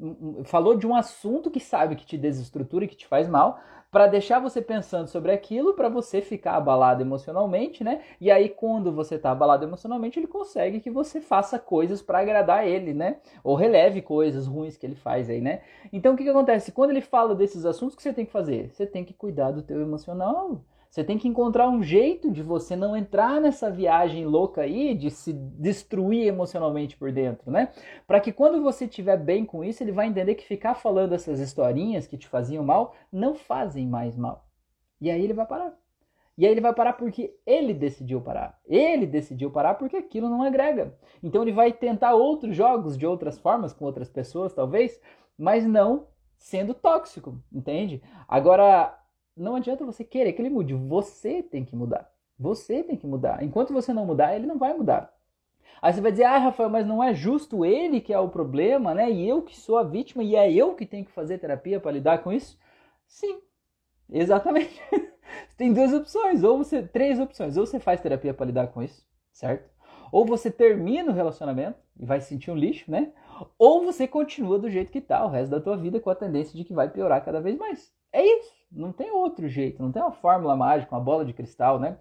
falou 0.44 0.76
de 0.76 0.88
um 0.88 0.94
assunto 0.94 1.52
que 1.52 1.60
sabe 1.60 1.94
que 1.94 2.04
te 2.04 2.18
desestrutura 2.18 2.84
e 2.84 2.88
que 2.88 2.96
te 2.96 3.06
faz 3.06 3.28
mal, 3.28 3.60
para 3.92 4.08
deixar 4.08 4.40
você 4.40 4.60
pensando 4.60 5.06
sobre 5.06 5.30
aquilo, 5.30 5.74
para 5.74 5.88
você 5.88 6.20
ficar 6.20 6.56
abalado 6.56 7.00
emocionalmente, 7.00 7.84
né? 7.84 8.00
E 8.20 8.28
aí 8.28 8.48
quando 8.48 8.90
você 8.90 9.16
tá 9.16 9.30
abalado 9.30 9.64
emocionalmente, 9.64 10.18
ele 10.18 10.26
consegue 10.26 10.80
que 10.80 10.90
você 10.90 11.20
faça 11.20 11.60
coisas 11.60 12.02
para 12.02 12.18
agradar 12.18 12.66
ele, 12.66 12.92
né? 12.92 13.18
Ou 13.44 13.54
releve 13.54 14.02
coisas 14.02 14.48
ruins 14.48 14.76
que 14.76 14.84
ele 14.84 14.96
faz 14.96 15.30
aí, 15.30 15.40
né? 15.40 15.60
Então 15.92 16.14
o 16.14 16.16
que 16.16 16.24
que 16.24 16.30
acontece? 16.30 16.72
Quando 16.72 16.90
ele 16.90 17.00
fala 17.00 17.36
desses 17.36 17.64
assuntos, 17.64 17.94
o 17.94 17.96
que 17.96 18.02
você 18.02 18.12
tem 18.12 18.26
que 18.26 18.32
fazer? 18.32 18.68
Você 18.72 18.84
tem 18.84 19.04
que 19.04 19.14
cuidar 19.14 19.52
do 19.52 19.62
teu 19.62 19.80
emocional. 19.80 20.60
Você 20.94 21.02
tem 21.02 21.18
que 21.18 21.26
encontrar 21.26 21.68
um 21.68 21.82
jeito 21.82 22.30
de 22.30 22.40
você 22.40 22.76
não 22.76 22.96
entrar 22.96 23.40
nessa 23.40 23.68
viagem 23.68 24.24
louca 24.26 24.60
aí, 24.60 24.94
de 24.94 25.10
se 25.10 25.32
destruir 25.32 26.28
emocionalmente 26.28 26.96
por 26.96 27.10
dentro, 27.10 27.50
né? 27.50 27.72
Para 28.06 28.20
que 28.20 28.30
quando 28.30 28.62
você 28.62 28.84
estiver 28.84 29.16
bem 29.16 29.44
com 29.44 29.64
isso, 29.64 29.82
ele 29.82 29.90
vai 29.90 30.06
entender 30.06 30.36
que 30.36 30.46
ficar 30.46 30.76
falando 30.76 31.12
essas 31.12 31.40
historinhas 31.40 32.06
que 32.06 32.16
te 32.16 32.28
faziam 32.28 32.62
mal 32.62 32.94
não 33.10 33.34
fazem 33.34 33.88
mais 33.88 34.16
mal. 34.16 34.46
E 35.00 35.10
aí 35.10 35.20
ele 35.20 35.32
vai 35.32 35.44
parar. 35.44 35.76
E 36.38 36.46
aí 36.46 36.52
ele 36.52 36.60
vai 36.60 36.72
parar 36.72 36.92
porque 36.92 37.36
ele 37.44 37.74
decidiu 37.74 38.20
parar. 38.20 38.56
Ele 38.64 39.04
decidiu 39.04 39.50
parar 39.50 39.74
porque 39.74 39.96
aquilo 39.96 40.28
não 40.28 40.44
agrega. 40.44 40.96
Então 41.20 41.42
ele 41.42 41.50
vai 41.50 41.72
tentar 41.72 42.14
outros 42.14 42.54
jogos 42.54 42.96
de 42.96 43.04
outras 43.04 43.36
formas, 43.36 43.72
com 43.72 43.84
outras 43.84 44.08
pessoas 44.08 44.54
talvez, 44.54 45.00
mas 45.36 45.66
não 45.66 46.06
sendo 46.36 46.72
tóxico, 46.72 47.42
entende? 47.52 48.00
Agora, 48.28 48.96
não 49.36 49.56
adianta 49.56 49.84
você 49.84 50.04
querer 50.04 50.32
que 50.32 50.42
ele 50.42 50.50
mude, 50.50 50.74
você 50.74 51.42
tem 51.42 51.64
que 51.64 51.74
mudar. 51.74 52.10
Você 52.38 52.82
tem 52.82 52.96
que 52.96 53.06
mudar. 53.06 53.42
Enquanto 53.42 53.72
você 53.72 53.92
não 53.92 54.06
mudar, 54.06 54.34
ele 54.34 54.46
não 54.46 54.58
vai 54.58 54.74
mudar. 54.74 55.12
Aí 55.80 55.92
você 55.92 56.00
vai 56.00 56.12
dizer, 56.12 56.24
ah, 56.24 56.38
Rafael, 56.38 56.70
mas 56.70 56.86
não 56.86 57.02
é 57.02 57.14
justo 57.14 57.64
ele 57.64 58.00
que 58.00 58.12
é 58.12 58.18
o 58.18 58.28
problema, 58.28 58.94
né? 58.94 59.10
E 59.10 59.28
eu 59.28 59.42
que 59.42 59.56
sou 59.56 59.76
a 59.76 59.82
vítima 59.82 60.22
e 60.22 60.34
é 60.34 60.52
eu 60.52 60.74
que 60.74 60.86
tenho 60.86 61.04
que 61.04 61.12
fazer 61.12 61.38
terapia 61.38 61.78
para 61.78 61.92
lidar 61.92 62.18
com 62.22 62.32
isso? 62.32 62.58
Sim, 63.06 63.40
exatamente. 64.10 64.80
tem 65.56 65.72
duas 65.72 65.92
opções, 65.92 66.42
ou 66.42 66.58
você, 66.58 66.82
três 66.82 67.20
opções. 67.20 67.56
Ou 67.56 67.66
você 67.66 67.78
faz 67.78 68.00
terapia 68.00 68.32
para 68.32 68.46
lidar 68.46 68.68
com 68.68 68.82
isso, 68.82 69.06
certo? 69.32 69.68
Ou 70.10 70.24
você 70.24 70.50
termina 70.50 71.10
o 71.10 71.14
relacionamento 71.14 71.78
e 71.98 72.06
vai 72.06 72.20
sentir 72.20 72.50
um 72.50 72.56
lixo, 72.56 72.90
né? 72.90 73.12
Ou 73.58 73.84
você 73.84 74.06
continua 74.06 74.58
do 74.58 74.70
jeito 74.70 74.92
que 74.92 75.00
tá 75.00 75.24
o 75.24 75.28
resto 75.28 75.50
da 75.50 75.60
tua 75.60 75.76
vida 75.76 76.00
com 76.00 76.08
a 76.08 76.14
tendência 76.14 76.56
de 76.56 76.64
que 76.64 76.72
vai 76.72 76.88
piorar 76.88 77.24
cada 77.24 77.40
vez 77.40 77.58
mais. 77.58 77.92
É 78.14 78.24
isso. 78.24 78.54
Não 78.70 78.92
tem 78.92 79.10
outro 79.10 79.48
jeito, 79.48 79.82
não 79.82 79.90
tem 79.90 80.00
uma 80.00 80.12
fórmula 80.12 80.54
mágica, 80.54 80.94
uma 80.94 81.02
bola 81.02 81.24
de 81.24 81.32
cristal, 81.32 81.80
né? 81.80 81.98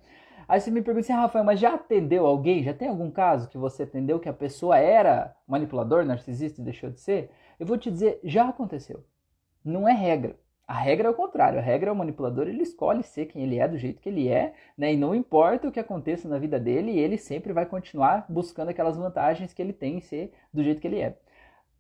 Aí 0.47 0.61
você 0.61 0.69
me 0.69 0.81
pergunta 0.83 1.05
assim, 1.05 1.13
Rafael, 1.13 1.43
mas 1.43 1.59
já 1.59 1.73
atendeu 1.73 2.27
alguém? 2.27 2.61
Já 2.61 2.71
tem 2.71 2.87
algum 2.87 3.09
caso 3.09 3.49
que 3.49 3.57
você 3.57 3.81
atendeu 3.81 4.19
que 4.19 4.29
a 4.29 4.33
pessoa 4.33 4.77
era 4.77 5.35
manipulador, 5.47 6.05
narcisista 6.05 6.61
e 6.61 6.63
deixou 6.63 6.91
de 6.91 6.99
ser? 6.99 7.31
Eu 7.59 7.65
vou 7.65 7.79
te 7.79 7.89
dizer, 7.89 8.19
já 8.23 8.47
aconteceu. 8.47 9.03
Não 9.65 9.89
é 9.89 9.93
regra. 9.93 10.37
A 10.67 10.75
regra 10.75 11.07
é 11.07 11.11
o 11.11 11.15
contrário. 11.15 11.57
A 11.57 11.63
regra 11.63 11.89
é 11.89 11.93
o 11.93 11.95
manipulador, 11.95 12.47
ele 12.47 12.61
escolhe 12.61 13.01
ser 13.01 13.25
quem 13.25 13.41
ele 13.41 13.57
é, 13.57 13.67
do 13.67 13.77
jeito 13.79 13.99
que 13.99 14.09
ele 14.09 14.27
é, 14.27 14.53
né? 14.77 14.93
E 14.93 14.97
não 14.97 15.15
importa 15.15 15.67
o 15.67 15.71
que 15.71 15.79
aconteça 15.79 16.29
na 16.29 16.37
vida 16.37 16.59
dele, 16.59 16.91
ele 16.91 17.17
sempre 17.17 17.53
vai 17.53 17.65
continuar 17.65 18.27
buscando 18.29 18.69
aquelas 18.69 18.97
vantagens 18.97 19.51
que 19.51 19.61
ele 19.61 19.73
tem 19.73 19.97
em 19.97 20.01
ser 20.01 20.31
do 20.53 20.63
jeito 20.63 20.79
que 20.79 20.87
ele 20.87 21.01
é. 21.01 21.17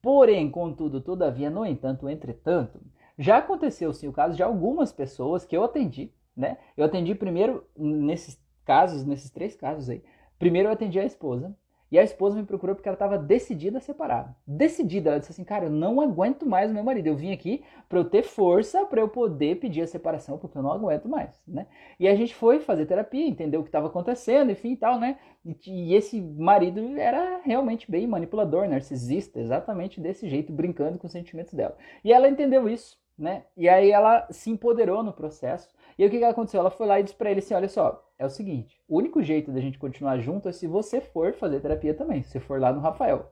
Porém, 0.01 0.49
contudo, 0.49 1.01
todavia, 1.01 1.51
no 1.51 1.65
entanto, 1.65 2.09
entretanto, 2.09 2.81
já 3.17 3.37
aconteceu 3.37 3.93
sim 3.93 4.07
o 4.07 4.13
caso 4.13 4.35
de 4.35 4.43
algumas 4.43 4.91
pessoas 4.91 5.45
que 5.45 5.55
eu 5.55 5.63
atendi, 5.63 6.11
né? 6.35 6.57
Eu 6.75 6.85
atendi 6.85 7.13
primeiro 7.13 7.65
nesses 7.77 8.41
casos, 8.65 9.05
nesses 9.05 9.29
três 9.29 9.55
casos 9.55 9.89
aí. 9.89 10.03
Primeiro 10.39 10.69
eu 10.69 10.73
atendi 10.73 10.99
a 10.99 11.05
esposa, 11.05 11.55
e 11.93 11.99
a 11.99 12.03
esposa 12.03 12.35
me 12.35 12.43
procurou 12.43 12.73
porque 12.75 12.89
ela 12.89 12.95
estava 12.95 13.19
decidida 13.19 13.77
a 13.77 13.79
separar. 13.79 14.35
Decidida, 14.47 15.11
ela 15.11 15.19
disse 15.19 15.31
assim: 15.31 15.43
"Cara, 15.43 15.65
eu 15.65 15.69
não 15.69 16.01
aguento 16.01 16.43
mais 16.43 16.71
o 16.71 16.73
meu 16.73 16.83
marido. 16.83 17.05
Eu 17.05 17.15
vim 17.15 17.31
aqui 17.31 17.63
para 17.87 17.99
eu 17.99 18.05
ter 18.05 18.23
força 18.23 18.83
para 18.83 18.99
eu 18.99 19.07
poder 19.07 19.59
pedir 19.59 19.83
a 19.83 19.85
separação, 19.85 20.39
porque 20.39 20.57
eu 20.57 20.63
não 20.63 20.71
aguento 20.71 21.07
mais", 21.07 21.39
né? 21.47 21.67
E 21.99 22.07
a 22.07 22.15
gente 22.15 22.33
foi 22.33 22.59
fazer 22.59 22.87
terapia, 22.87 23.27
entendeu 23.27 23.59
o 23.59 23.63
que 23.63 23.69
estava 23.69 23.85
acontecendo, 23.85 24.51
enfim, 24.51 24.71
e 24.71 24.75
tal, 24.75 24.99
né? 24.99 25.19
E, 25.45 25.55
e 25.67 25.93
esse 25.93 26.19
marido 26.19 26.97
era 26.97 27.39
realmente 27.43 27.89
bem 27.91 28.07
manipulador, 28.07 28.67
narcisista, 28.67 29.39
exatamente 29.39 30.01
desse 30.01 30.27
jeito, 30.27 30.51
brincando 30.51 30.97
com 30.97 31.05
os 31.05 31.13
sentimentos 31.13 31.53
dela. 31.53 31.77
E 32.03 32.11
ela 32.11 32.27
entendeu 32.27 32.67
isso 32.67 32.97
né? 33.17 33.45
E 33.55 33.69
aí 33.69 33.91
ela 33.91 34.27
se 34.31 34.49
empoderou 34.49 35.03
no 35.03 35.13
processo. 35.13 35.69
E 35.97 36.05
o 36.05 36.09
que, 36.09 36.17
que 36.17 36.23
aconteceu? 36.23 36.59
Ela 36.59 36.71
foi 36.71 36.87
lá 36.87 36.99
e 36.99 37.03
disse 37.03 37.15
para 37.15 37.29
ele 37.29 37.39
assim: 37.39 37.53
olha 37.53 37.69
só, 37.69 38.03
é 38.17 38.25
o 38.25 38.29
seguinte, 38.29 38.81
o 38.87 38.97
único 38.97 39.21
jeito 39.21 39.51
da 39.51 39.59
gente 39.59 39.77
continuar 39.77 40.17
junto 40.19 40.49
é 40.49 40.51
se 40.51 40.67
você 40.67 41.01
for 41.01 41.33
fazer 41.33 41.59
terapia 41.61 41.93
também, 41.93 42.23
se 42.23 42.39
for 42.39 42.59
lá 42.59 42.71
no 42.73 42.79
Rafael. 42.79 43.31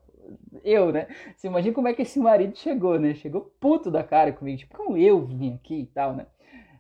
Eu, 0.64 0.92
né? 0.92 1.08
Você 1.36 1.48
imagina 1.48 1.74
como 1.74 1.88
é 1.88 1.94
que 1.94 2.04
esse 2.04 2.20
marido 2.20 2.56
chegou, 2.58 3.00
né? 3.00 3.14
Chegou 3.16 3.52
puto 3.60 3.92
da 3.92 4.04
cara 4.04 4.32
comigo, 4.32 4.60
tipo, 4.60 4.78
como 4.78 4.96
eu 4.96 5.26
vim 5.26 5.56
aqui 5.56 5.82
e 5.82 5.86
tal, 5.88 6.14
né? 6.14 6.26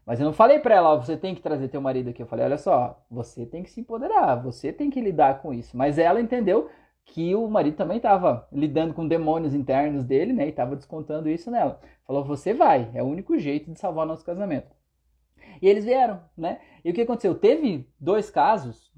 Mas 0.06 0.20
eu 0.20 0.26
não 0.26 0.34
falei 0.34 0.60
pra 0.60 0.76
ela, 0.76 0.94
ó, 0.94 0.98
você 0.98 1.16
tem 1.16 1.36
que 1.36 1.42
trazer 1.42 1.68
teu 1.68 1.82
marido 1.82 2.10
aqui. 2.10 2.22
Eu 2.22 2.28
falei, 2.28 2.46
olha 2.46 2.58
só, 2.58 3.04
você 3.10 3.46
tem 3.46 3.64
que 3.64 3.70
se 3.70 3.82
empoderar, 3.82 4.36
você 4.36 4.72
tem 4.74 4.90
que 4.90 5.02
lidar 5.02 5.42
com 5.42 5.54
isso. 5.54 5.76
Mas 5.78 5.98
ela 5.98 6.20
entendeu 6.20 6.70
que 7.12 7.36
o 7.36 7.48
marido 7.50 7.76
também 7.76 7.98
estava 7.98 8.48
lidando 8.52 8.94
com 8.94 9.06
demônios 9.06 9.54
internos 9.54 10.06
dele, 10.06 10.32
né? 10.32 10.46
E 10.46 10.50
estava 10.50 10.78
descontando 10.78 11.30
isso 11.30 11.52
nela. 11.52 11.80
Falou: 12.08 12.24
você 12.24 12.54
vai, 12.54 12.90
é 12.94 13.04
o 13.04 13.06
único 13.06 13.38
jeito 13.38 13.70
de 13.70 13.80
salvar 13.80 14.08
nosso 14.08 14.26
casamento. 14.26 14.74
E 15.62 15.68
eles 15.68 15.84
vieram, 15.84 16.22
né? 16.38 16.60
E 16.84 16.90
o 16.90 16.94
que 16.94 17.02
aconteceu? 17.02 17.36
Teve 17.36 17.86
dois 18.00 18.30
casos, 18.30 18.92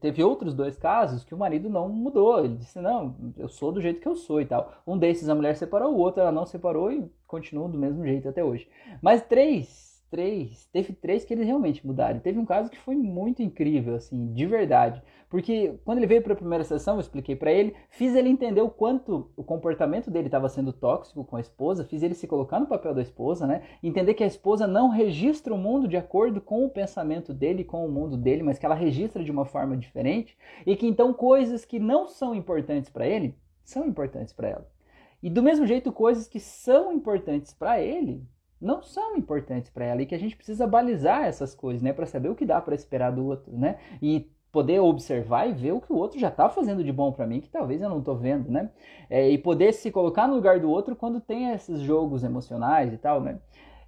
teve 0.00 0.24
outros 0.24 0.54
dois 0.54 0.78
casos 0.78 1.24
que 1.24 1.34
o 1.34 1.38
marido 1.38 1.68
não 1.68 1.90
mudou. 1.90 2.42
Ele 2.42 2.56
disse: 2.56 2.80
não, 2.80 3.14
eu 3.36 3.50
sou 3.50 3.70
do 3.70 3.82
jeito 3.82 4.00
que 4.00 4.08
eu 4.08 4.16
sou 4.16 4.40
e 4.40 4.46
tal. 4.46 4.72
Um 4.86 4.96
desses 4.96 5.28
a 5.28 5.34
mulher 5.34 5.54
separou, 5.54 5.92
o 5.94 5.98
outro 5.98 6.22
ela 6.22 6.32
não 6.32 6.46
separou 6.46 6.90
e 6.90 7.10
continua 7.26 7.68
do 7.68 7.78
mesmo 7.78 8.02
jeito 8.02 8.28
até 8.30 8.42
hoje. 8.42 8.66
Mas 9.02 9.20
três 9.20 9.87
três, 10.10 10.66
teve 10.72 10.92
três 10.92 11.24
que 11.24 11.34
eles 11.34 11.46
realmente 11.46 11.86
mudaram. 11.86 12.20
Teve 12.20 12.38
um 12.38 12.44
caso 12.44 12.70
que 12.70 12.78
foi 12.78 12.94
muito 12.94 13.42
incrível, 13.42 13.94
assim, 13.94 14.32
de 14.32 14.46
verdade. 14.46 15.02
Porque 15.28 15.78
quando 15.84 15.98
ele 15.98 16.06
veio 16.06 16.22
para 16.22 16.32
a 16.32 16.36
primeira 16.36 16.64
sessão, 16.64 16.94
eu 16.94 17.00
expliquei 17.00 17.36
para 17.36 17.52
ele, 17.52 17.74
fiz 17.90 18.14
ele 18.14 18.28
entender 18.28 18.62
o 18.62 18.70
quanto 18.70 19.30
o 19.36 19.44
comportamento 19.44 20.10
dele 20.10 20.28
estava 20.28 20.48
sendo 20.48 20.72
tóxico 20.72 21.24
com 21.24 21.36
a 21.36 21.40
esposa, 21.40 21.84
fiz 21.84 22.02
ele 22.02 22.14
se 22.14 22.26
colocar 22.26 22.58
no 22.58 22.66
papel 22.66 22.94
da 22.94 23.02
esposa, 23.02 23.46
né? 23.46 23.62
Entender 23.82 24.14
que 24.14 24.24
a 24.24 24.26
esposa 24.26 24.66
não 24.66 24.88
registra 24.88 25.52
o 25.52 25.58
mundo 25.58 25.86
de 25.86 25.96
acordo 25.96 26.40
com 26.40 26.64
o 26.64 26.70
pensamento 26.70 27.34
dele, 27.34 27.62
com 27.62 27.84
o 27.84 27.90
mundo 27.90 28.16
dele, 28.16 28.42
mas 28.42 28.58
que 28.58 28.64
ela 28.64 28.74
registra 28.74 29.22
de 29.22 29.30
uma 29.30 29.44
forma 29.44 29.76
diferente 29.76 30.36
e 30.66 30.74
que 30.76 30.86
então 30.86 31.12
coisas 31.12 31.64
que 31.64 31.78
não 31.78 32.08
são 32.08 32.34
importantes 32.34 32.90
para 32.90 33.06
ele 33.06 33.36
são 33.62 33.86
importantes 33.86 34.32
para 34.32 34.48
ela. 34.48 34.78
E 35.22 35.28
do 35.28 35.42
mesmo 35.42 35.66
jeito, 35.66 35.92
coisas 35.92 36.28
que 36.28 36.38
são 36.38 36.92
importantes 36.92 37.52
para 37.52 37.80
ele 37.80 38.24
não 38.60 38.82
são 38.82 39.16
importantes 39.16 39.70
para 39.70 39.84
ela 39.84 40.02
e 40.02 40.06
que 40.06 40.14
a 40.14 40.18
gente 40.18 40.36
precisa 40.36 40.66
balizar 40.66 41.24
essas 41.24 41.54
coisas, 41.54 41.82
né, 41.82 41.92
para 41.92 42.06
saber 42.06 42.28
o 42.28 42.34
que 42.34 42.44
dá 42.44 42.60
para 42.60 42.74
esperar 42.74 43.12
do 43.12 43.24
outro, 43.26 43.56
né? 43.56 43.78
E 44.02 44.30
poder 44.50 44.80
observar 44.80 45.46
e 45.48 45.52
ver 45.52 45.72
o 45.72 45.80
que 45.80 45.92
o 45.92 45.96
outro 45.96 46.18
já 46.18 46.28
está 46.28 46.48
fazendo 46.48 46.82
de 46.82 46.92
bom 46.92 47.12
para 47.12 47.26
mim 47.26 47.40
que 47.40 47.50
talvez 47.50 47.80
eu 47.82 47.88
não 47.88 47.98
estou 47.98 48.16
vendo, 48.16 48.50
né? 48.50 48.70
É, 49.08 49.28
e 49.28 49.38
poder 49.38 49.72
se 49.72 49.90
colocar 49.90 50.26
no 50.26 50.34
lugar 50.34 50.58
do 50.58 50.70
outro 50.70 50.96
quando 50.96 51.20
tem 51.20 51.50
esses 51.50 51.80
jogos 51.80 52.24
emocionais 52.24 52.92
e 52.92 52.98
tal, 52.98 53.20
né? 53.20 53.38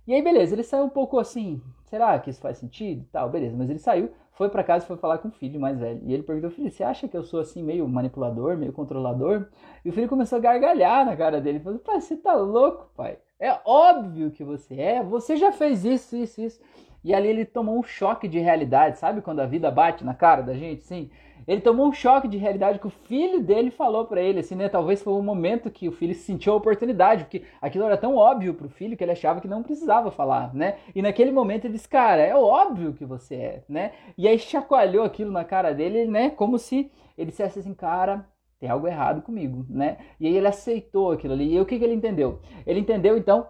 E 0.07 0.15
aí 0.15 0.23
beleza, 0.23 0.55
ele 0.55 0.63
saiu 0.63 0.85
um 0.85 0.89
pouco 0.89 1.19
assim, 1.19 1.61
será 1.85 2.19
que 2.19 2.31
isso 2.31 2.41
faz 2.41 2.59
sentido? 2.59 3.07
Tal, 3.11 3.31
beleza, 3.31 3.57
mas 3.57 3.71
ele 3.71 3.79
saiu, 3.79 4.11
foi 4.33 4.49
para 4.49 4.65
casa 4.65 4.85
e 4.85 4.89
foi 4.89 4.97
falar 4.97 5.19
com 5.19 5.29
o 5.29 5.33
filho 5.33 5.61
mais 5.61 5.79
velho. 5.79 6.01
E 6.05 6.13
ele 6.13 6.23
perguntou, 6.23 6.51
filho, 6.51 6.71
você 6.71 6.83
acha 6.83 7.09
que 7.09 7.17
eu 7.17 7.23
sou 7.23 7.41
assim 7.41 7.63
meio 7.63 7.87
manipulador, 7.89 8.57
meio 8.57 8.73
controlador? 8.73 9.49
E 9.85 9.89
o 9.89 9.93
filho 9.93 10.09
começou 10.09 10.39
a 10.39 10.41
gargalhar 10.41 11.05
na 11.05 11.17
cara 11.17 11.41
dele, 11.41 11.61
falou, 11.61 11.79
pai, 11.79 12.01
você 12.01 12.17
tá 12.17 12.35
louco, 12.35 12.91
pai? 12.97 13.19
É 13.40 13.59
óbvio 13.64 14.31
que 14.31 14.44
você 14.44 14.79
é, 14.79 15.03
você 15.03 15.35
já 15.35 15.50
fez 15.50 15.85
isso, 15.85 16.14
isso, 16.14 16.42
isso. 16.42 16.61
E 17.03 17.14
ali 17.14 17.29
ele 17.29 17.46
tomou 17.46 17.79
um 17.79 17.83
choque 17.83 18.29
de 18.29 18.38
realidade, 18.38 18.98
sabe 18.98 19.22
quando 19.22 19.40
a 19.40 19.46
vida 19.46 19.70
bate 19.70 20.05
na 20.05 20.12
cara 20.12 20.42
da 20.42 20.53
gente, 20.53 20.83
sim? 20.83 21.11
Ele 21.48 21.62
tomou 21.62 21.88
um 21.88 21.92
choque 21.92 22.29
de 22.29 22.37
realidade 22.37 22.79
que 22.79 22.87
o 22.87 22.90
filho 22.90 23.42
dele 23.42 23.70
falou 23.70 24.05
para 24.05 24.20
ele, 24.20 24.40
assim, 24.40 24.55
né? 24.55 24.68
Talvez 24.68 25.03
foi 25.03 25.14
o 25.14 25.22
momento 25.22 25.70
que 25.70 25.88
o 25.88 25.92
filho 25.92 26.14
sentiu 26.14 26.53
a 26.53 26.57
oportunidade, 26.57 27.24
porque 27.24 27.42
aquilo 27.62 27.87
era 27.87 27.96
tão 27.96 28.14
óbvio 28.14 28.53
pro 28.53 28.68
filho 28.68 28.94
que 28.94 29.03
ele 29.03 29.12
achava 29.12 29.40
que 29.40 29.48
não 29.48 29.62
precisava 29.62 30.11
falar, 30.11 30.55
né? 30.55 30.76
E 30.94 31.00
naquele 31.00 31.33
momento 31.33 31.64
ele 31.64 31.72
disse, 31.72 31.88
cara, 31.88 32.20
é 32.20 32.37
óbvio 32.37 32.92
que 32.92 33.07
você 33.07 33.35
é, 33.37 33.64
né? 33.66 33.92
E 34.18 34.29
aí 34.29 34.38
chacoalhou 34.38 35.03
aquilo 35.03 35.33
na 35.33 35.44
cara 35.44 35.72
dele, 35.72 36.07
né? 36.07 36.29
Como 36.29 36.59
se 36.59 36.90
ele 37.16 37.31
dissesse 37.31 37.61
assim, 37.61 37.72
cara, 37.72 38.26
tem 38.61 38.68
algo 38.68 38.87
errado 38.87 39.23
comigo, 39.23 39.64
né? 39.68 39.96
E 40.20 40.27
aí 40.27 40.37
ele 40.37 40.46
aceitou 40.46 41.11
aquilo 41.11 41.33
ali. 41.33 41.55
E 41.55 41.61
o 41.61 41.64
que, 41.64 41.79
que 41.79 41.85
ele 41.85 41.94
entendeu? 41.94 42.40
Ele 42.66 42.79
entendeu 42.79 43.16
então 43.16 43.49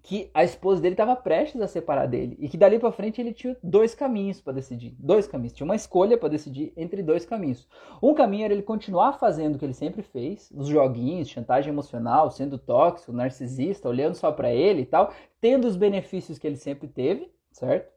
que 0.00 0.30
a 0.32 0.44
esposa 0.44 0.80
dele 0.80 0.94
estava 0.94 1.16
prestes 1.16 1.60
a 1.60 1.66
separar 1.66 2.06
dele 2.06 2.36
e 2.38 2.48
que 2.48 2.56
dali 2.56 2.78
para 2.78 2.92
frente 2.92 3.20
ele 3.20 3.32
tinha 3.32 3.56
dois 3.62 3.96
caminhos 3.96 4.40
para 4.40 4.52
decidir, 4.52 4.94
dois 4.98 5.26
caminhos, 5.26 5.52
tinha 5.52 5.64
uma 5.64 5.74
escolha 5.74 6.16
para 6.16 6.28
decidir 6.28 6.72
entre 6.76 7.02
dois 7.02 7.26
caminhos. 7.26 7.68
Um 8.00 8.14
caminho 8.14 8.44
era 8.44 8.54
ele 8.54 8.62
continuar 8.62 9.18
fazendo 9.18 9.56
o 9.56 9.58
que 9.58 9.66
ele 9.66 9.74
sempre 9.74 10.02
fez, 10.02 10.50
os 10.54 10.68
joguinhos, 10.68 11.28
chantagem 11.28 11.72
emocional, 11.72 12.30
sendo 12.30 12.56
tóxico, 12.56 13.12
narcisista, 13.12 13.88
olhando 13.88 14.14
só 14.14 14.30
para 14.30 14.52
ele 14.52 14.82
e 14.82 14.86
tal, 14.86 15.12
tendo 15.40 15.66
os 15.66 15.76
benefícios 15.76 16.38
que 16.38 16.46
ele 16.46 16.56
sempre 16.56 16.86
teve, 16.86 17.30
certo? 17.50 17.92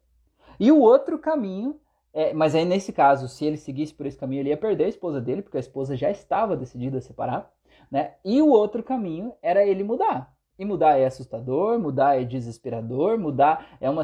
E 0.60 0.72
o 0.72 0.82
outro 0.82 1.20
caminho 1.20 1.80
é, 2.14 2.34
mas 2.34 2.56
aí, 2.56 2.66
nesse 2.66 2.92
caso, 2.92 3.28
se 3.28 3.46
ele 3.46 3.58
seguisse 3.58 3.94
por 3.94 4.06
esse 4.06 4.18
caminho, 4.18 4.42
ele 4.42 4.50
ia 4.50 4.58
perder 4.58 4.86
a 4.86 4.90
esposa 4.90 5.22
dele, 5.22 5.42
porque 5.42 5.58
a 5.58 5.62
esposa 5.62 5.96
já 5.96 6.12
estava 6.12 6.58
decidida 6.58 6.98
a 6.98 7.02
separar, 7.02 7.52
né? 7.90 8.16
E 8.24 8.42
o 8.42 8.50
outro 8.50 8.84
caminho 8.84 9.34
era 9.42 9.66
ele 9.66 9.84
mudar. 9.84 10.34
E 10.60 10.66
mudar 10.66 10.98
é 10.98 11.06
assustador, 11.06 11.80
mudar 11.80 12.22
é 12.22 12.24
desesperador, 12.24 13.18
mudar 13.18 13.78
é 13.80 13.90
uma, 13.90 14.04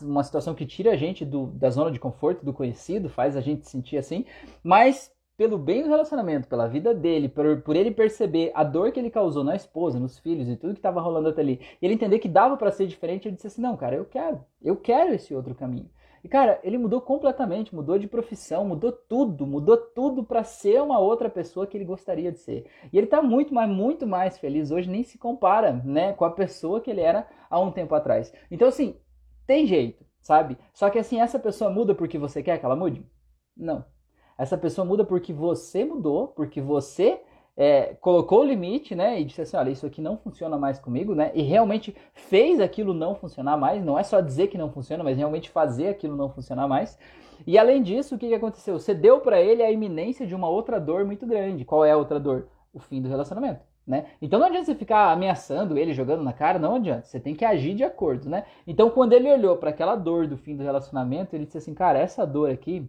uma 0.00 0.24
situação 0.24 0.54
que 0.54 0.64
tira 0.64 0.92
a 0.92 0.96
gente 0.96 1.24
do, 1.24 1.48
da 1.48 1.68
zona 1.70 1.90
de 1.90 2.00
conforto, 2.00 2.44
do 2.44 2.52
conhecido, 2.52 3.10
faz 3.10 3.36
a 3.36 3.40
gente 3.40 3.68
sentir 3.68 3.98
assim, 3.98 4.24
mas 4.62 5.12
pelo 5.36 5.58
bem 5.58 5.82
do 5.82 5.88
relacionamento, 5.88 6.48
pela 6.48 6.68
vida 6.68 6.94
dele, 6.94 7.28
por, 7.28 7.62
por 7.62 7.74
ele 7.74 7.90
perceber 7.90 8.52
a 8.54 8.62
dor 8.62 8.92
que 8.92 9.00
ele 9.00 9.10
causou 9.10 9.42
na 9.42 9.56
esposa, 9.56 9.98
nos 9.98 10.18
filhos 10.18 10.48
e 10.48 10.56
tudo 10.56 10.74
que 10.74 10.78
estava 10.78 11.00
rolando 11.00 11.30
até 11.30 11.40
ali, 11.40 11.60
ele 11.80 11.94
entender 11.94 12.18
que 12.18 12.28
dava 12.28 12.56
para 12.56 12.70
ser 12.70 12.86
diferente, 12.86 13.26
ele 13.26 13.36
disse 13.36 13.46
assim: 13.46 13.62
não, 13.62 13.76
cara, 13.76 13.96
eu 13.96 14.04
quero, 14.04 14.44
eu 14.62 14.76
quero 14.76 15.14
esse 15.14 15.34
outro 15.34 15.54
caminho. 15.54 15.88
E 16.22 16.28
cara, 16.28 16.60
ele 16.62 16.76
mudou 16.78 17.00
completamente, 17.00 17.74
mudou 17.74 17.98
de 17.98 18.06
profissão, 18.06 18.64
mudou 18.64 18.92
tudo, 18.92 19.46
mudou 19.46 19.76
tudo 19.76 20.22
para 20.22 20.44
ser 20.44 20.82
uma 20.82 20.98
outra 20.98 21.30
pessoa 21.30 21.66
que 21.66 21.76
ele 21.76 21.84
gostaria 21.84 22.30
de 22.30 22.38
ser. 22.38 22.66
E 22.92 22.98
ele 22.98 23.06
tá 23.06 23.22
muito, 23.22 23.54
mas 23.54 23.68
muito 23.68 24.06
mais 24.06 24.38
feliz 24.38 24.70
hoje, 24.70 24.90
nem 24.90 25.02
se 25.02 25.18
compara, 25.18 25.72
né, 25.72 26.12
com 26.12 26.24
a 26.24 26.30
pessoa 26.30 26.80
que 26.80 26.90
ele 26.90 27.00
era 27.00 27.26
há 27.48 27.58
um 27.58 27.70
tempo 27.72 27.94
atrás. 27.94 28.32
Então 28.50 28.68
assim, 28.68 28.96
tem 29.46 29.66
jeito, 29.66 30.04
sabe? 30.20 30.58
Só 30.74 30.90
que 30.90 30.98
assim, 30.98 31.20
essa 31.20 31.38
pessoa 31.38 31.70
muda 31.70 31.94
porque 31.94 32.18
você 32.18 32.42
quer 32.42 32.58
que 32.58 32.64
ela 32.64 32.76
mude? 32.76 33.04
Não. 33.56 33.84
Essa 34.38 34.56
pessoa 34.56 34.86
muda 34.86 35.04
porque 35.04 35.32
você 35.32 35.84
mudou, 35.84 36.28
porque 36.28 36.60
você 36.60 37.20
é, 37.62 37.94
colocou 38.00 38.40
o 38.40 38.44
limite, 38.44 38.94
né, 38.94 39.20
e 39.20 39.24
disse 39.24 39.42
assim, 39.42 39.54
olha, 39.54 39.68
isso 39.68 39.84
aqui 39.84 40.00
não 40.00 40.16
funciona 40.16 40.56
mais 40.56 40.78
comigo, 40.78 41.14
né, 41.14 41.30
e 41.34 41.42
realmente 41.42 41.94
fez 42.14 42.58
aquilo 42.58 42.94
não 42.94 43.14
funcionar 43.14 43.58
mais, 43.58 43.84
não 43.84 43.98
é 43.98 44.02
só 44.02 44.18
dizer 44.22 44.46
que 44.46 44.56
não 44.56 44.70
funciona, 44.70 45.04
mas 45.04 45.18
realmente 45.18 45.50
fazer 45.50 45.88
aquilo 45.88 46.16
não 46.16 46.30
funcionar 46.30 46.66
mais. 46.66 46.98
E 47.46 47.58
além 47.58 47.82
disso, 47.82 48.14
o 48.14 48.18
que, 48.18 48.28
que 48.28 48.34
aconteceu? 48.34 48.78
Você 48.78 48.94
deu 48.94 49.20
para 49.20 49.42
ele 49.42 49.62
a 49.62 49.70
iminência 49.70 50.26
de 50.26 50.34
uma 50.34 50.48
outra 50.48 50.80
dor 50.80 51.04
muito 51.04 51.26
grande. 51.26 51.64
Qual 51.64 51.84
é 51.84 51.90
a 51.90 51.96
outra 51.98 52.18
dor? 52.18 52.48
O 52.72 52.78
fim 52.78 53.00
do 53.00 53.08
relacionamento. 53.08 53.60
Né? 53.86 54.06
Então 54.20 54.38
não 54.38 54.46
adianta 54.46 54.66
você 54.66 54.74
ficar 54.74 55.10
ameaçando 55.10 55.76
ele, 55.76 55.94
jogando 55.94 56.22
na 56.22 56.32
cara, 56.32 56.58
não 56.58 56.76
adianta. 56.76 57.06
Você 57.06 57.18
tem 57.18 57.34
que 57.34 57.44
agir 57.44 57.74
de 57.74 57.82
acordo, 57.82 58.28
né? 58.28 58.44
Então 58.66 58.90
quando 58.90 59.14
ele 59.14 59.30
olhou 59.30 59.56
para 59.56 59.70
aquela 59.70 59.96
dor 59.96 60.26
do 60.26 60.36
fim 60.36 60.56
do 60.56 60.62
relacionamento, 60.62 61.34
ele 61.34 61.44
disse 61.44 61.58
assim, 61.58 61.74
cara, 61.74 61.98
essa 61.98 62.26
dor 62.26 62.50
aqui 62.50 62.88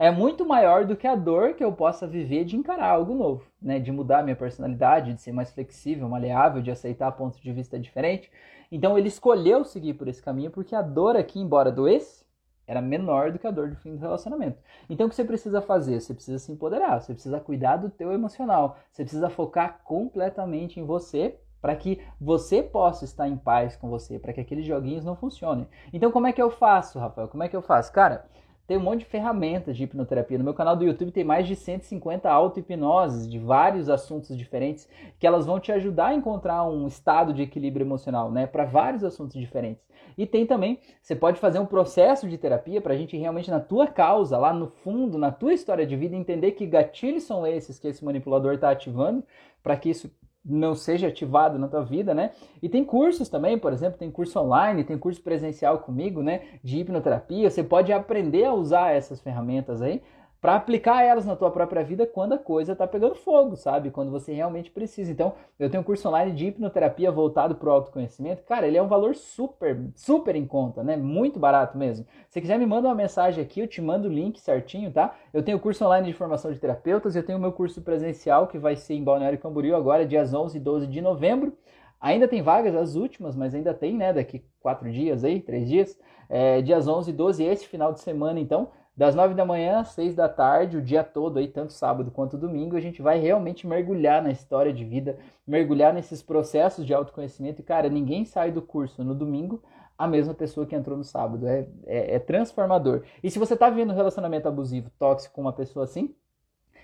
é 0.00 0.10
muito 0.10 0.46
maior 0.46 0.86
do 0.86 0.96
que 0.96 1.06
a 1.06 1.14
dor 1.14 1.52
que 1.52 1.62
eu 1.62 1.70
possa 1.70 2.06
viver 2.06 2.46
de 2.46 2.56
encarar 2.56 2.88
algo 2.88 3.14
novo, 3.14 3.44
né? 3.60 3.78
De 3.78 3.92
mudar 3.92 4.22
minha 4.22 4.34
personalidade, 4.34 5.12
de 5.12 5.20
ser 5.20 5.30
mais 5.30 5.50
flexível, 5.50 6.08
maleável, 6.08 6.62
de 6.62 6.70
aceitar 6.70 7.12
pontos 7.12 7.38
de 7.38 7.52
vista 7.52 7.78
diferentes. 7.78 8.30
Então 8.72 8.96
ele 8.96 9.08
escolheu 9.08 9.62
seguir 9.62 9.92
por 9.92 10.08
esse 10.08 10.22
caminho 10.22 10.50
porque 10.50 10.74
a 10.74 10.80
dor 10.80 11.16
aqui, 11.16 11.38
embora 11.38 11.70
doesse, 11.70 12.24
era 12.66 12.80
menor 12.80 13.30
do 13.30 13.38
que 13.38 13.46
a 13.46 13.50
dor 13.50 13.68
do 13.68 13.76
fim 13.76 13.94
do 13.94 14.00
relacionamento. 14.00 14.56
Então 14.88 15.06
o 15.06 15.10
que 15.10 15.14
você 15.14 15.22
precisa 15.22 15.60
fazer? 15.60 16.00
Você 16.00 16.14
precisa 16.14 16.38
se 16.38 16.50
empoderar, 16.50 17.02
você 17.02 17.12
precisa 17.12 17.38
cuidar 17.38 17.76
do 17.76 17.90
teu 17.90 18.10
emocional, 18.10 18.78
você 18.90 19.02
precisa 19.02 19.28
focar 19.28 19.82
completamente 19.84 20.80
em 20.80 20.86
você 20.86 21.38
para 21.60 21.76
que 21.76 22.00
você 22.18 22.62
possa 22.62 23.04
estar 23.04 23.28
em 23.28 23.36
paz 23.36 23.76
com 23.76 23.90
você, 23.90 24.18
para 24.18 24.32
que 24.32 24.40
aqueles 24.40 24.64
joguinhos 24.64 25.04
não 25.04 25.14
funcionem. 25.14 25.68
Então 25.92 26.10
como 26.10 26.26
é 26.26 26.32
que 26.32 26.40
eu 26.40 26.50
faço, 26.50 26.98
Rafael? 26.98 27.28
Como 27.28 27.42
é 27.42 27.50
que 27.50 27.56
eu 27.56 27.60
faço? 27.60 27.92
Cara, 27.92 28.24
tem 28.70 28.78
um 28.78 28.82
monte 28.82 29.00
de 29.00 29.06
ferramentas 29.06 29.76
de 29.76 29.82
hipnoterapia. 29.82 30.38
No 30.38 30.44
meu 30.44 30.54
canal 30.54 30.76
do 30.76 30.84
YouTube 30.84 31.10
tem 31.10 31.24
mais 31.24 31.44
de 31.44 31.56
150 31.56 32.30
auto-hipnoses 32.30 33.28
de 33.28 33.36
vários 33.36 33.88
assuntos 33.88 34.38
diferentes 34.38 34.88
que 35.18 35.26
elas 35.26 35.44
vão 35.44 35.58
te 35.58 35.72
ajudar 35.72 36.06
a 36.06 36.14
encontrar 36.14 36.62
um 36.62 36.86
estado 36.86 37.34
de 37.34 37.42
equilíbrio 37.42 37.84
emocional, 37.84 38.30
né, 38.30 38.46
para 38.46 38.64
vários 38.64 39.02
assuntos 39.02 39.34
diferentes. 39.34 39.84
E 40.16 40.24
tem 40.24 40.46
também, 40.46 40.78
você 41.02 41.16
pode 41.16 41.40
fazer 41.40 41.58
um 41.58 41.66
processo 41.66 42.28
de 42.28 42.38
terapia 42.38 42.80
para 42.80 42.94
a 42.94 42.96
gente 42.96 43.16
realmente 43.16 43.50
na 43.50 43.58
tua 43.58 43.88
causa, 43.88 44.38
lá 44.38 44.52
no 44.52 44.68
fundo, 44.68 45.18
na 45.18 45.32
tua 45.32 45.52
história 45.52 45.84
de 45.84 45.96
vida, 45.96 46.14
entender 46.14 46.52
que 46.52 46.64
gatilhos 46.64 47.24
são 47.24 47.44
esses 47.44 47.76
que 47.76 47.88
esse 47.88 48.04
manipulador 48.04 48.54
está 48.54 48.70
ativando 48.70 49.24
para 49.64 49.76
que 49.76 49.90
isso 49.90 50.08
não 50.44 50.74
seja 50.74 51.08
ativado 51.08 51.58
na 51.58 51.68
tua 51.68 51.84
vida, 51.84 52.14
né? 52.14 52.30
E 52.62 52.68
tem 52.68 52.84
cursos 52.84 53.28
também, 53.28 53.58
por 53.58 53.72
exemplo, 53.72 53.98
tem 53.98 54.10
curso 54.10 54.38
online, 54.38 54.84
tem 54.84 54.98
curso 54.98 55.22
presencial 55.22 55.78
comigo, 55.80 56.22
né, 56.22 56.42
de 56.62 56.78
hipnoterapia. 56.78 57.50
Você 57.50 57.62
pode 57.62 57.92
aprender 57.92 58.44
a 58.44 58.54
usar 58.54 58.92
essas 58.92 59.20
ferramentas 59.20 59.82
aí 59.82 60.02
para 60.40 60.56
aplicar 60.56 61.02
elas 61.02 61.26
na 61.26 61.36
tua 61.36 61.50
própria 61.50 61.84
vida 61.84 62.06
quando 62.06 62.32
a 62.32 62.38
coisa 62.38 62.72
está 62.72 62.86
pegando 62.86 63.14
fogo, 63.14 63.56
sabe? 63.56 63.90
Quando 63.90 64.10
você 64.10 64.32
realmente 64.32 64.70
precisa. 64.70 65.12
Então, 65.12 65.34
eu 65.58 65.68
tenho 65.68 65.82
um 65.82 65.84
curso 65.84 66.08
online 66.08 66.32
de 66.32 66.46
hipnoterapia 66.46 67.10
voltado 67.10 67.54
para 67.56 67.68
o 67.68 67.72
autoconhecimento. 67.72 68.42
Cara, 68.44 68.66
ele 68.66 68.78
é 68.78 68.82
um 68.82 68.88
valor 68.88 69.14
super, 69.14 69.78
super 69.94 70.34
em 70.34 70.46
conta, 70.46 70.82
né? 70.82 70.96
Muito 70.96 71.38
barato 71.38 71.76
mesmo. 71.76 72.06
Se 72.30 72.40
quiser, 72.40 72.58
me 72.58 72.64
manda 72.64 72.88
uma 72.88 72.94
mensagem 72.94 73.44
aqui, 73.44 73.60
eu 73.60 73.68
te 73.68 73.82
mando 73.82 74.08
o 74.08 74.12
link 74.12 74.40
certinho, 74.40 74.90
tá? 74.90 75.14
Eu 75.32 75.42
tenho 75.42 75.58
o 75.58 75.60
curso 75.60 75.84
online 75.84 76.06
de 76.06 76.14
formação 76.14 76.50
de 76.50 76.58
terapeutas, 76.58 77.14
eu 77.14 77.22
tenho 77.22 77.36
o 77.36 77.40
meu 77.40 77.52
curso 77.52 77.82
presencial 77.82 78.46
que 78.46 78.58
vai 78.58 78.76
ser 78.76 78.94
em 78.94 79.04
Balneário 79.04 79.38
Camboriú 79.38 79.76
agora, 79.76 80.06
dias 80.06 80.32
11 80.32 80.56
e 80.56 80.60
12 80.60 80.86
de 80.86 81.02
novembro. 81.02 81.52
Ainda 82.00 82.26
tem 82.26 82.40
vagas, 82.40 82.74
as 82.74 82.94
últimas, 82.94 83.36
mas 83.36 83.54
ainda 83.54 83.74
tem, 83.74 83.94
né? 83.94 84.10
Daqui 84.10 84.42
quatro 84.58 84.90
dias 84.90 85.22
aí, 85.22 85.38
três 85.38 85.68
dias. 85.68 85.98
É, 86.30 86.62
dias 86.62 86.88
11 86.88 87.10
e 87.10 87.12
12, 87.12 87.44
esse 87.44 87.66
final 87.66 87.92
de 87.92 88.00
semana, 88.00 88.40
então 88.40 88.68
das 89.00 89.14
9 89.14 89.32
da 89.32 89.46
manhã 89.46 89.80
às 89.80 89.92
6 89.92 90.14
da 90.14 90.28
tarde, 90.28 90.76
o 90.76 90.82
dia 90.82 91.02
todo 91.02 91.38
aí, 91.38 91.48
tanto 91.48 91.72
sábado 91.72 92.10
quanto 92.10 92.36
domingo, 92.36 92.76
a 92.76 92.80
gente 92.80 93.00
vai 93.00 93.18
realmente 93.18 93.66
mergulhar 93.66 94.22
na 94.22 94.30
história 94.30 94.74
de 94.74 94.84
vida, 94.84 95.18
mergulhar 95.46 95.94
nesses 95.94 96.20
processos 96.20 96.84
de 96.84 96.92
autoconhecimento. 96.92 97.62
E, 97.62 97.64
cara, 97.64 97.88
ninguém 97.88 98.26
sai 98.26 98.52
do 98.52 98.60
curso 98.60 99.02
no 99.02 99.14
domingo 99.14 99.62
a 99.96 100.06
mesma 100.06 100.34
pessoa 100.34 100.66
que 100.66 100.76
entrou 100.76 100.98
no 100.98 101.04
sábado. 101.04 101.48
É, 101.48 101.66
é, 101.86 102.16
é 102.16 102.18
transformador. 102.18 103.02
E 103.24 103.30
se 103.30 103.38
você 103.38 103.54
está 103.54 103.70
vivendo 103.70 103.92
um 103.92 103.96
relacionamento 103.96 104.46
abusivo, 104.46 104.90
tóxico 104.98 105.34
com 105.34 105.40
uma 105.40 105.52
pessoa 105.54 105.84
assim, 105.84 106.14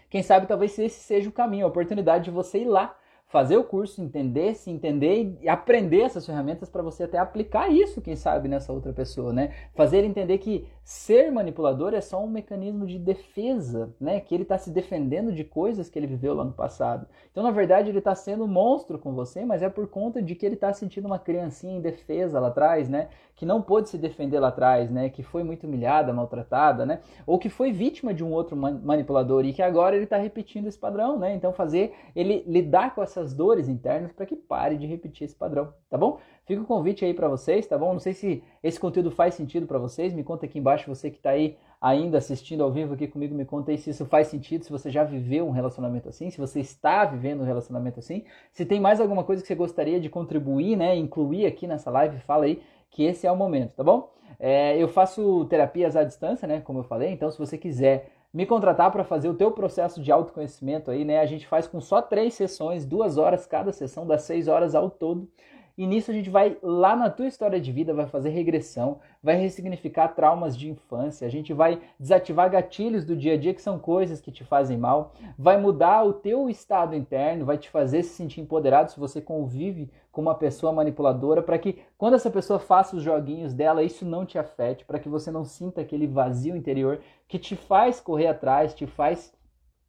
quem 0.08 0.22
sabe 0.22 0.46
talvez 0.46 0.78
esse 0.78 0.98
seja 1.00 1.28
o 1.28 1.32
caminho, 1.32 1.66
a 1.66 1.68
oportunidade 1.68 2.24
de 2.24 2.30
você 2.30 2.60
ir 2.60 2.66
lá 2.66 2.96
fazer 3.28 3.56
o 3.56 3.64
curso, 3.64 4.00
entender, 4.00 4.54
se 4.54 4.70
entender 4.70 5.36
e 5.42 5.48
aprender 5.48 6.02
essas 6.02 6.24
ferramentas 6.24 6.70
para 6.70 6.82
você 6.82 7.02
até 7.02 7.18
aplicar 7.18 7.68
isso, 7.68 8.00
quem 8.00 8.14
sabe, 8.14 8.48
nessa 8.48 8.72
outra 8.72 8.92
pessoa, 8.92 9.32
né? 9.32 9.52
Fazer 9.74 9.98
ele 9.98 10.06
entender 10.06 10.38
que 10.38 10.66
ser 10.84 11.32
manipulador 11.32 11.92
é 11.92 12.00
só 12.00 12.22
um 12.22 12.28
mecanismo 12.28 12.86
de 12.86 12.98
defesa, 12.98 13.92
né? 14.00 14.20
Que 14.20 14.32
ele 14.32 14.44
está 14.44 14.56
se 14.56 14.70
defendendo 14.70 15.32
de 15.32 15.42
coisas 15.42 15.88
que 15.88 15.98
ele 15.98 16.06
viveu 16.06 16.34
lá 16.34 16.44
no 16.44 16.52
passado. 16.52 17.08
Então, 17.32 17.42
na 17.42 17.50
verdade, 17.50 17.88
ele 17.88 17.98
está 17.98 18.14
sendo 18.14 18.44
um 18.44 18.48
monstro 18.48 18.96
com 18.96 19.12
você, 19.12 19.44
mas 19.44 19.60
é 19.60 19.68
por 19.68 19.88
conta 19.88 20.22
de 20.22 20.36
que 20.36 20.46
ele 20.46 20.54
está 20.54 20.72
sentindo 20.72 21.06
uma 21.06 21.18
criancinha 21.18 21.76
em 21.76 21.80
defesa 21.80 22.38
lá 22.38 22.46
atrás, 22.46 22.88
né? 22.88 23.08
Que 23.34 23.44
não 23.44 23.60
pôde 23.60 23.88
se 23.88 23.98
defender 23.98 24.38
lá 24.38 24.48
atrás, 24.48 24.88
né? 24.88 25.08
Que 25.08 25.24
foi 25.24 25.42
muito 25.42 25.66
humilhada, 25.66 26.12
maltratada, 26.12 26.86
né? 26.86 27.00
Ou 27.26 27.40
que 27.40 27.48
foi 27.48 27.72
vítima 27.72 28.14
de 28.14 28.22
um 28.22 28.32
outro 28.32 28.56
manipulador 28.56 29.44
e 29.44 29.52
que 29.52 29.62
agora 29.62 29.96
ele 29.96 30.04
está 30.04 30.16
repetindo 30.16 30.68
esse 30.68 30.78
padrão, 30.78 31.18
né? 31.18 31.34
Então, 31.34 31.52
fazer 31.52 31.92
ele 32.14 32.44
lidar 32.46 32.94
com 32.94 33.02
essas 33.16 33.32
dores 33.32 33.68
internas 33.68 34.12
para 34.12 34.26
que 34.26 34.36
pare 34.36 34.76
de 34.76 34.86
repetir 34.86 35.24
esse 35.24 35.34
padrão, 35.34 35.72
tá 35.88 35.96
bom? 35.96 36.18
Fica 36.44 36.60
o 36.60 36.66
convite 36.66 37.04
aí 37.04 37.14
para 37.14 37.28
vocês, 37.28 37.66
tá 37.66 37.78
bom? 37.78 37.92
Não 37.92 37.98
sei 37.98 38.12
se 38.12 38.42
esse 38.62 38.78
conteúdo 38.78 39.10
faz 39.10 39.34
sentido 39.34 39.66
para 39.66 39.78
vocês. 39.78 40.12
Me 40.12 40.22
conta 40.22 40.44
aqui 40.44 40.58
embaixo, 40.58 40.86
você 40.86 41.10
que 41.10 41.16
está 41.16 41.30
aí 41.30 41.56
ainda 41.80 42.18
assistindo 42.18 42.62
ao 42.62 42.70
vivo 42.70 42.94
aqui 42.94 43.06
comigo, 43.06 43.34
me 43.34 43.44
conta 43.44 43.70
aí 43.70 43.78
se 43.78 43.90
isso 43.90 44.04
faz 44.06 44.28
sentido, 44.28 44.64
se 44.64 44.70
você 44.70 44.90
já 44.90 45.02
viveu 45.02 45.46
um 45.46 45.50
relacionamento 45.50 46.08
assim, 46.08 46.30
se 46.30 46.38
você 46.38 46.60
está 46.60 47.04
vivendo 47.04 47.40
um 47.40 47.44
relacionamento 47.44 47.98
assim. 47.98 48.24
Se 48.52 48.64
tem 48.64 48.80
mais 48.80 49.00
alguma 49.00 49.24
coisa 49.24 49.42
que 49.42 49.48
você 49.48 49.54
gostaria 49.54 49.98
de 49.98 50.08
contribuir, 50.08 50.76
né? 50.76 50.94
Incluir 50.94 51.46
aqui 51.46 51.66
nessa 51.66 51.90
live, 51.90 52.18
fala 52.18 52.44
aí 52.44 52.62
que 52.90 53.02
esse 53.04 53.26
é 53.26 53.32
o 53.32 53.36
momento, 53.36 53.74
tá 53.74 53.82
bom? 53.82 54.12
É, 54.38 54.76
eu 54.76 54.88
faço 54.88 55.46
terapias 55.46 55.96
à 55.96 56.04
distância, 56.04 56.46
né? 56.46 56.60
Como 56.60 56.80
eu 56.80 56.84
falei, 56.84 57.10
então 57.10 57.30
se 57.30 57.38
você 57.38 57.56
quiser 57.56 58.10
me 58.36 58.44
contratar 58.44 58.92
para 58.92 59.02
fazer 59.02 59.30
o 59.30 59.34
teu 59.34 59.50
processo 59.50 60.02
de 60.02 60.12
autoconhecimento 60.12 60.90
aí, 60.90 61.06
né? 61.06 61.20
A 61.20 61.24
gente 61.24 61.46
faz 61.46 61.66
com 61.66 61.80
só 61.80 62.02
três 62.02 62.34
sessões, 62.34 62.84
duas 62.84 63.16
horas 63.16 63.46
cada 63.46 63.72
sessão, 63.72 64.06
das 64.06 64.24
seis 64.24 64.46
horas 64.46 64.74
ao 64.74 64.90
todo. 64.90 65.26
E 65.76 65.86
nisso 65.86 66.10
a 66.10 66.14
gente 66.14 66.30
vai 66.30 66.56
lá 66.62 66.96
na 66.96 67.10
tua 67.10 67.26
história 67.26 67.60
de 67.60 67.70
vida, 67.70 67.92
vai 67.92 68.06
fazer 68.06 68.30
regressão, 68.30 68.98
vai 69.22 69.36
ressignificar 69.36 70.08
traumas 70.08 70.56
de 70.56 70.70
infância, 70.70 71.26
a 71.26 71.30
gente 71.30 71.52
vai 71.52 71.82
desativar 72.00 72.50
gatilhos 72.50 73.04
do 73.04 73.14
dia 73.14 73.34
a 73.34 73.36
dia 73.36 73.52
que 73.52 73.60
são 73.60 73.78
coisas 73.78 74.20
que 74.20 74.32
te 74.32 74.42
fazem 74.42 74.78
mal, 74.78 75.12
vai 75.38 75.58
mudar 75.58 76.02
o 76.04 76.14
teu 76.14 76.48
estado 76.48 76.96
interno, 76.96 77.44
vai 77.44 77.58
te 77.58 77.68
fazer 77.68 78.02
se 78.02 78.14
sentir 78.14 78.40
empoderado 78.40 78.90
se 78.90 78.98
você 78.98 79.20
convive 79.20 79.90
com 80.10 80.22
uma 80.22 80.34
pessoa 80.34 80.72
manipuladora, 80.72 81.42
para 81.42 81.58
que 81.58 81.82
quando 81.98 82.14
essa 82.14 82.30
pessoa 82.30 82.58
faça 82.58 82.96
os 82.96 83.02
joguinhos 83.02 83.52
dela, 83.52 83.82
isso 83.82 84.06
não 84.06 84.24
te 84.24 84.38
afete, 84.38 84.82
para 84.86 84.98
que 84.98 85.10
você 85.10 85.30
não 85.30 85.44
sinta 85.44 85.82
aquele 85.82 86.06
vazio 86.06 86.56
interior 86.56 87.00
que 87.28 87.38
te 87.38 87.54
faz 87.54 88.00
correr 88.00 88.28
atrás, 88.28 88.74
te 88.74 88.86
faz 88.86 89.30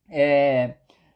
é, 0.10 0.74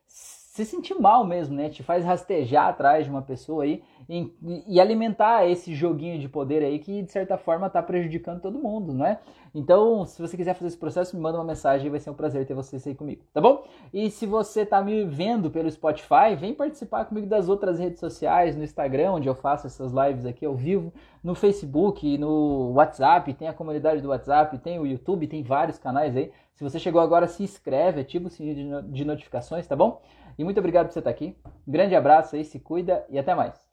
se 0.07 0.65
sentir 0.65 0.95
mal 0.95 1.25
mesmo, 1.25 1.55
né? 1.55 1.69
Te 1.69 1.83
faz 1.83 2.05
rastejar 2.05 2.67
atrás 2.67 3.05
de 3.05 3.11
uma 3.11 3.21
pessoa 3.21 3.63
aí 3.63 3.83
e, 4.11 4.65
e, 4.67 4.81
alimentar 4.81 5.47
esse 5.47 5.73
joguinho 5.73 6.19
de 6.19 6.27
poder 6.27 6.61
aí 6.61 6.79
que 6.79 7.01
de 7.01 7.09
certa 7.09 7.37
forma 7.37 7.67
está 7.67 7.81
prejudicando 7.81 8.41
todo 8.41 8.59
mundo, 8.59 8.93
não 8.93 9.05
é? 9.05 9.21
Então, 9.55 10.03
se 10.05 10.21
você 10.21 10.35
quiser 10.35 10.53
fazer 10.53 10.67
esse 10.67 10.77
processo, 10.77 11.15
me 11.15 11.21
manda 11.21 11.37
uma 11.37 11.45
mensagem, 11.45 11.89
vai 11.89 11.99
ser 11.99 12.09
um 12.09 12.13
prazer 12.13 12.45
ter 12.45 12.53
vocês 12.53 12.85
aí 12.85 12.93
comigo, 12.93 13.23
tá 13.33 13.39
bom? 13.39 13.63
E 13.93 14.11
se 14.11 14.25
você 14.25 14.63
está 14.63 14.81
me 14.81 15.05
vendo 15.05 15.49
pelo 15.49 15.71
Spotify, 15.71 16.35
vem 16.37 16.53
participar 16.53 17.05
comigo 17.05 17.25
das 17.25 17.47
outras 17.47 17.79
redes 17.79 18.01
sociais, 18.01 18.53
no 18.53 18.65
Instagram, 18.65 19.13
onde 19.13 19.29
eu 19.29 19.35
faço 19.35 19.67
essas 19.67 19.93
lives 19.93 20.25
aqui 20.25 20.45
ao 20.45 20.55
vivo, 20.55 20.91
no 21.23 21.33
Facebook, 21.33 22.17
no 22.17 22.73
WhatsApp, 22.73 23.33
tem 23.33 23.47
a 23.47 23.53
comunidade 23.53 24.01
do 24.01 24.09
WhatsApp, 24.09 24.57
tem 24.57 24.77
o 24.77 24.85
YouTube, 24.85 25.25
tem 25.25 25.41
vários 25.41 25.79
canais 25.79 26.17
aí. 26.17 26.33
Se 26.53 26.65
você 26.65 26.79
chegou 26.79 26.99
agora, 26.99 27.27
se 27.27 27.43
inscreve, 27.43 28.01
ativa 28.01 28.27
o 28.27 28.29
sininho 28.29 28.83
de 28.83 29.05
notificações, 29.05 29.65
tá 29.65 29.75
bom? 29.75 30.01
E 30.37 30.43
muito 30.43 30.59
obrigado 30.59 30.87
por 30.87 30.93
você 30.93 30.99
estar 30.99 31.11
aqui. 31.11 31.37
Um 31.65 31.71
grande 31.71 31.95
abraço 31.95 32.35
aí, 32.35 32.43
se 32.43 32.59
cuida 32.59 33.05
e 33.09 33.17
até 33.17 33.33
mais. 33.33 33.70